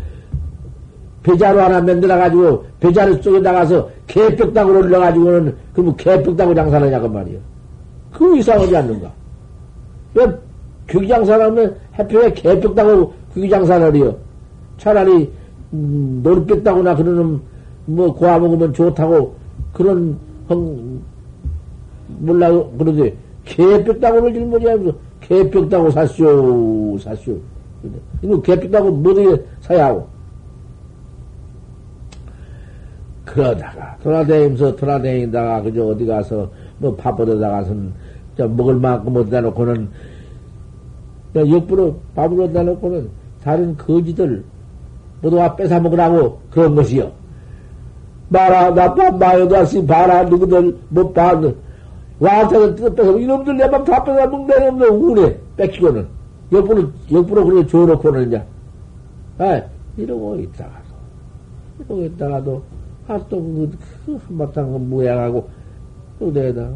배자로 1.27 1.61
하나 1.61 1.81
만들어가지고 1.81 2.65
배자루 2.79 3.21
속에 3.21 3.41
나가서 3.41 3.91
개벽당으로 4.07 4.79
올려가지고는 4.79 5.57
그러면 5.73 5.97
개벽당으로 5.97 6.55
장사를 6.55 6.87
하냐고 6.87 7.09
말이야. 7.09 7.39
그 8.13 8.39
이상하지 8.39 8.77
않는가? 8.77 9.13
왜 10.15 10.27
교기장사를 10.87 11.45
하면 11.47 11.77
해표에 11.99 12.33
개벽당으로 12.33 13.13
교기장사를 13.35 13.97
해요. 13.97 14.17
차라리 14.79 15.29
음, 15.73 16.21
놀겠다고나 16.23 16.95
그러는 16.95 17.41
뭐 17.87 18.15
고아 18.15 18.39
먹으면 18.39 18.73
좋다고 18.73 19.35
그런 19.73 20.17
헝 20.49 21.01
몰라 22.21 22.51
그러지 22.79 23.13
개벽당으로 23.45 24.33
짊어지면서 24.33 24.93
개벽당고 25.21 25.91
사쇼 25.91 26.99
사쇼 27.01 27.37
이거 28.23 28.41
개벽당고 28.43 28.93
뭐든지 28.93 29.43
사야 29.61 29.87
하고 29.87 30.16
그러다가 33.37 33.97
돌아다니면서 34.03 34.77
돌아다니다가 34.77 35.61
그저 35.63 35.85
어디 35.89 36.07
가서 36.07 36.51
뭐 36.79 36.95
밥벌어 36.97 37.35
나가서는 37.35 37.93
먹을 38.39 38.77
만큼 38.77 39.15
어디다 39.17 39.43
놓고는 39.43 39.89
역부로 41.35 41.97
밥을 42.15 42.41
어디다 42.45 42.63
놓고는 42.63 43.09
다른 43.45 43.77
거지들 43.77 44.43
모두 45.21 45.37
와 45.37 45.55
뺏어 45.55 45.79
먹으라고 45.81 46.41
그런 46.51 46.75
것이요. 46.75 47.13
마라 48.31 48.71
나빠 48.71 49.11
마요다시 49.11 49.87
봐라 49.87 50.25
누구들 50.25 50.77
못 50.89 51.13
봐. 51.13 51.39
와한테는 52.19 52.75
뜯어 52.77 53.19
이놈들 53.19 53.57
내 53.59 53.69
밥 53.71 53.85
다 53.85 54.03
뺏어 54.03 54.27
먹는 54.29 54.67
놈들 54.67 54.89
우울해 54.89 55.37
뺏기고는 55.59 56.07
역부로 56.53 56.89
역부로 57.13 57.45
그래 57.45 57.67
줘놓고는 57.67 58.29
이제 58.29 58.43
아 59.39 59.61
이러고 59.99 60.37
있다가도 60.37 60.87
이러고 61.81 62.05
있다가도 62.07 62.63
아또 63.09 63.41
그, 63.41 63.71
그 64.05 64.19
한바탕 64.27 64.73
그 64.73 64.79
모양하고 64.79 65.49
또 66.19 66.31
내다. 66.31 66.69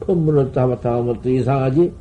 법문을 0.00 0.52
또 0.52 0.60
한바탕 0.60 0.94
하면 0.98 1.20
또 1.22 1.28
이상하지. 1.28 1.92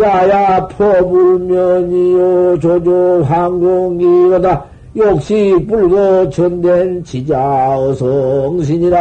야야 0.00 0.66
포불면이요 0.68 2.58
조조 2.58 3.22
황공기로다. 3.22 4.64
역시 4.96 5.56
불거 5.68 6.28
전된 6.30 7.02
지자 7.04 7.78
어성신이라 7.78 8.94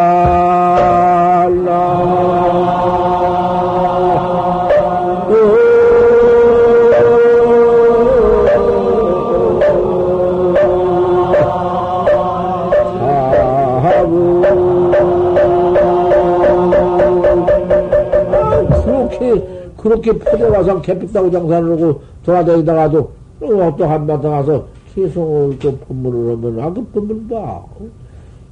그렇게 19.83 20.13
포대와상 20.13 20.81
개픽다고 20.81 21.29
장사를 21.29 21.71
하고 21.73 22.01
돌아다니다가도 22.23 23.11
또 23.41 23.85
한바탕 23.85 24.31
가서 24.31 24.65
계속 24.95 25.53
또 25.59 25.77
법문을 25.77 26.37
하면 26.37 26.59
아그 26.61 26.85
법문 26.85 27.27
봐. 27.27 27.65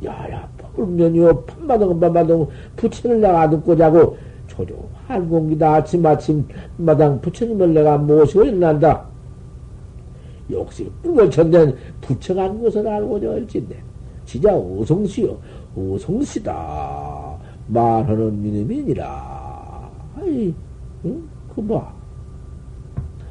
야야 0.04 0.46
법문면이요. 0.58 1.44
판마당 1.44 1.98
판마당 2.02 2.46
부처를 2.76 3.22
내가 3.22 3.50
듣고 3.50 3.78
자고. 3.78 4.18
조조 4.48 4.76
할공기다. 5.08 5.76
아침 5.76 6.06
아침 6.06 6.46
마당 6.76 7.22
부처님을 7.22 7.76
내가 7.76 7.98
모시고 7.98 8.44
일난다. 8.44 9.06
역시 10.52 10.92
뿔을 11.02 11.32
천된 11.32 11.74
부처가 12.02 12.44
한 12.44 12.62
것을 12.62 12.86
알고자 12.86 13.30
할진데 13.30 13.78
진짜 14.26 14.54
오성시요. 14.54 15.38
오성시다. 15.78 17.38
말하는 17.68 18.44
이름이니라. 18.44 19.90
아이 20.20 20.54
응? 21.06 21.28
그 21.54 21.66
봐. 21.66 21.94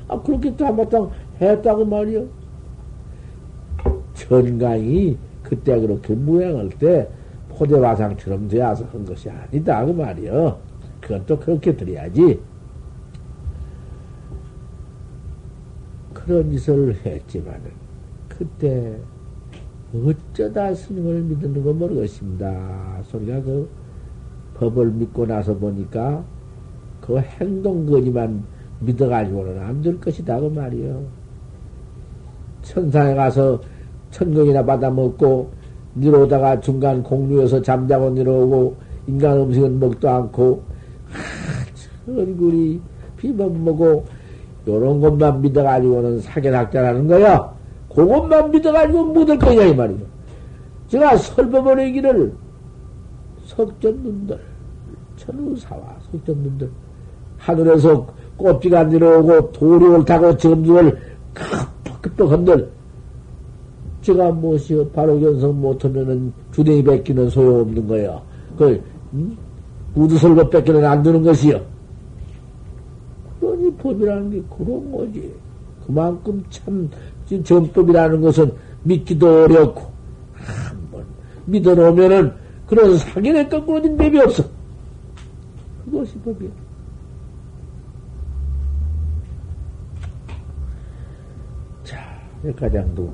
아, 0.08 0.20
그렇게 0.22 0.54
또 0.56 0.66
한바탕 0.66 1.10
했다고 1.40 1.84
말이요. 1.84 2.26
전강이 4.14 5.16
그때 5.42 5.80
그렇게 5.80 6.14
무행할 6.14 6.68
때 6.70 7.08
포대화상처럼 7.50 8.48
되어서 8.48 8.84
한 8.86 9.04
것이 9.04 9.30
아니다. 9.30 9.84
그 9.84 9.92
말이요. 9.92 10.58
그건 11.00 11.24
또 11.26 11.38
그렇게 11.38 11.76
드려야지. 11.76 12.40
그런 16.12 16.50
짓을 16.50 16.94
했지만은, 17.04 17.70
그때 18.28 18.96
어쩌다 19.92 20.72
스님을 20.72 21.22
믿는 21.22 21.64
건 21.64 21.78
모르겠습니다. 21.78 23.02
소리가 23.04 23.42
그 23.42 23.68
법을 24.54 24.92
믿고 24.92 25.26
나서 25.26 25.56
보니까 25.56 26.24
그 27.10 27.18
행동거지만 27.18 28.42
믿어가지고는 28.80 29.58
안 29.58 29.82
될 29.82 30.00
것이다, 30.00 30.40
그 30.40 30.46
말이요. 30.46 31.02
천상에 32.62 33.14
가서 33.14 33.60
천국이나 34.10 34.64
받아먹고, 34.64 35.50
내려오다가 35.94 36.60
중간 36.60 37.02
공류에서 37.02 37.60
잠자고 37.60 38.10
내려오고, 38.10 38.76
인간 39.06 39.38
음식은 39.38 39.80
먹도 39.80 40.08
않고, 40.08 40.62
하, 41.10 42.12
얼굴이 42.16 42.80
비만 43.16 43.64
먹고, 43.64 44.04
요런 44.66 45.00
것만 45.00 45.40
믿어가지고는 45.40 46.20
사견학자라는 46.20 47.06
거야. 47.08 47.52
그것만 47.88 48.50
믿어가지고 48.50 49.04
묻을 49.04 49.38
거냐, 49.38 49.64
이 49.64 49.74
말이요. 49.74 49.98
제가 50.88 51.16
설법을 51.16 51.80
얘기를 51.86 52.32
석전눈들, 53.46 54.38
천우사와 55.16 55.96
석전눈들, 56.10 56.70
하늘에서 57.50 58.06
꽃비가 58.36 58.84
내려오고 58.84 59.52
돌이 59.52 59.84
옳다고 59.84 60.36
점중을 60.36 60.98
급박급박한들, 61.34 62.70
제가 64.02 64.30
무엇이요? 64.32 64.88
바로 64.88 65.20
견성 65.20 65.60
못하면은 65.60 66.32
주댕이 66.52 66.82
뺏기는 66.82 67.28
소용없는 67.28 67.86
거예요. 67.86 68.22
그, 68.56 68.82
음? 69.12 69.36
우두설거 69.94 70.48
뺏기는 70.48 70.84
안 70.84 71.02
되는 71.02 71.22
것이요. 71.22 71.60
그러니 73.40 73.72
법이라는 73.74 74.30
게 74.30 74.42
그런 74.56 74.92
거지. 74.92 75.34
그만큼 75.86 76.42
참, 76.48 76.88
전법이라는 77.44 78.20
것은 78.20 78.52
믿기도 78.84 79.44
어렵고, 79.44 79.82
한번 80.34 81.04
믿어놓으면은 81.46 82.32
그런 82.66 82.96
사기에 82.96 83.48
거꾸로진 83.48 83.96
법이 83.96 84.18
없어. 84.20 84.44
그것이 85.84 86.14
법이야. 86.20 86.48
자, 92.42 92.48
여기까지도 92.48 93.12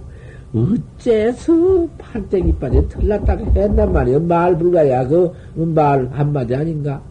어째서 0.55 1.89
빠져 1.99 2.89
털났다가 2.89 3.45
했단 3.45 3.93
말이야. 3.93 4.19
말 4.21 4.57
불가야. 4.57 5.07
그 5.09 5.33
말 5.57 6.09
한마디 6.13 6.55
아닌가? 6.55 7.03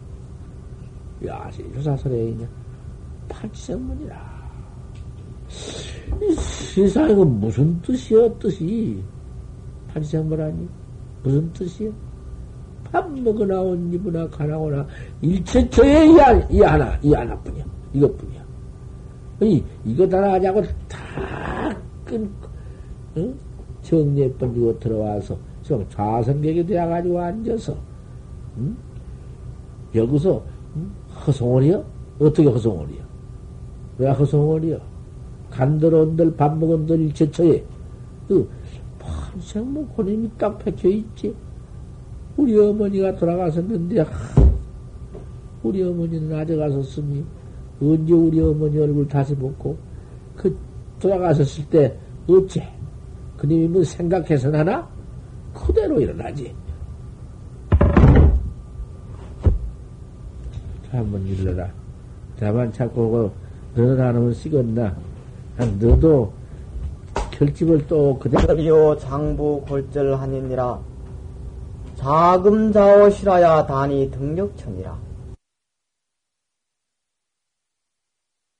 야, 1.25 1.49
유사설에이냐. 1.75 2.47
팔지생문이라. 3.29 4.35
세상에 6.37 7.13
그 7.13 7.21
무슨 7.21 7.81
뜻이여, 7.81 8.37
뜻이? 8.39 9.03
팔지생문아니? 9.89 10.67
무슨 11.23 11.51
뜻이여? 11.53 11.91
밥 12.91 13.11
먹으나 13.11 13.61
옷 13.61 13.75
입으나 13.93 14.27
가나오나 14.29 14.85
일체처에 15.21 16.05
이, 16.07 16.15
이 16.51 16.61
하나, 16.61 16.97
이 17.01 17.13
하나뿐이야. 17.13 17.65
이것뿐이야. 17.93 18.45
이, 19.41 19.63
이거 19.83 20.07
다 20.07 20.33
하자고 20.33 20.61
다 20.87 21.75
끊고, 22.05 22.47
응? 23.17 23.35
정리에 23.81 24.31
번지고 24.33 24.79
들어와서 24.79 25.37
좀 25.63 25.85
좌선객이 25.89 26.65
되어가지고 26.65 27.19
앉아서, 27.19 27.75
응? 28.57 28.77
여기서, 29.93 30.43
응? 30.77 30.91
허송월이여? 31.25 31.83
어떻게 32.19 32.47
허송월이여? 32.47 33.03
왜 33.97 34.09
허송월이여? 34.09 34.79
간들온들 35.49 36.35
밥 36.35 36.57
먹은 36.57 36.85
들 36.85 36.99
일체처에, 37.01 37.63
그, 38.27 38.49
판생뭐 38.99 39.87
고님이 39.95 40.29
딱 40.37 40.57
박혀 40.57 40.89
있지. 40.89 41.35
우리 42.37 42.57
어머니가 42.57 43.15
돌아가셨는데, 43.15 44.05
우리 45.63 45.83
어머니는 45.83 46.35
아재 46.35 46.55
가셨으니, 46.55 47.23
언제 47.81 48.13
우리 48.13 48.39
어머니 48.41 48.77
얼굴 48.79 49.07
다시 49.07 49.35
보고, 49.35 49.77
그, 50.35 50.55
돌아가셨을 50.99 51.65
때, 51.69 51.97
어째? 52.27 52.67
그님이 53.37 53.67
뭐 53.67 53.83
생각해서 53.83 54.49
나나? 54.49 54.87
그대로 55.53 55.99
일어나지. 55.99 56.53
한번 60.91 61.25
일러라. 61.27 61.69
자만 62.39 62.71
찾고, 62.71 63.31
너는 63.75 63.99
하나면 63.99 64.31
쓰겄나? 64.31 64.95
너도 65.79 66.31
결집을 67.31 67.85
또 67.87 68.17
그대로. 68.17 68.65
요 68.65 68.97
장부 68.97 69.61
골절하니니라. 69.67 70.79
자금자오시라야 71.95 73.65
단이 73.65 74.11
등력천이라. 74.11 75.04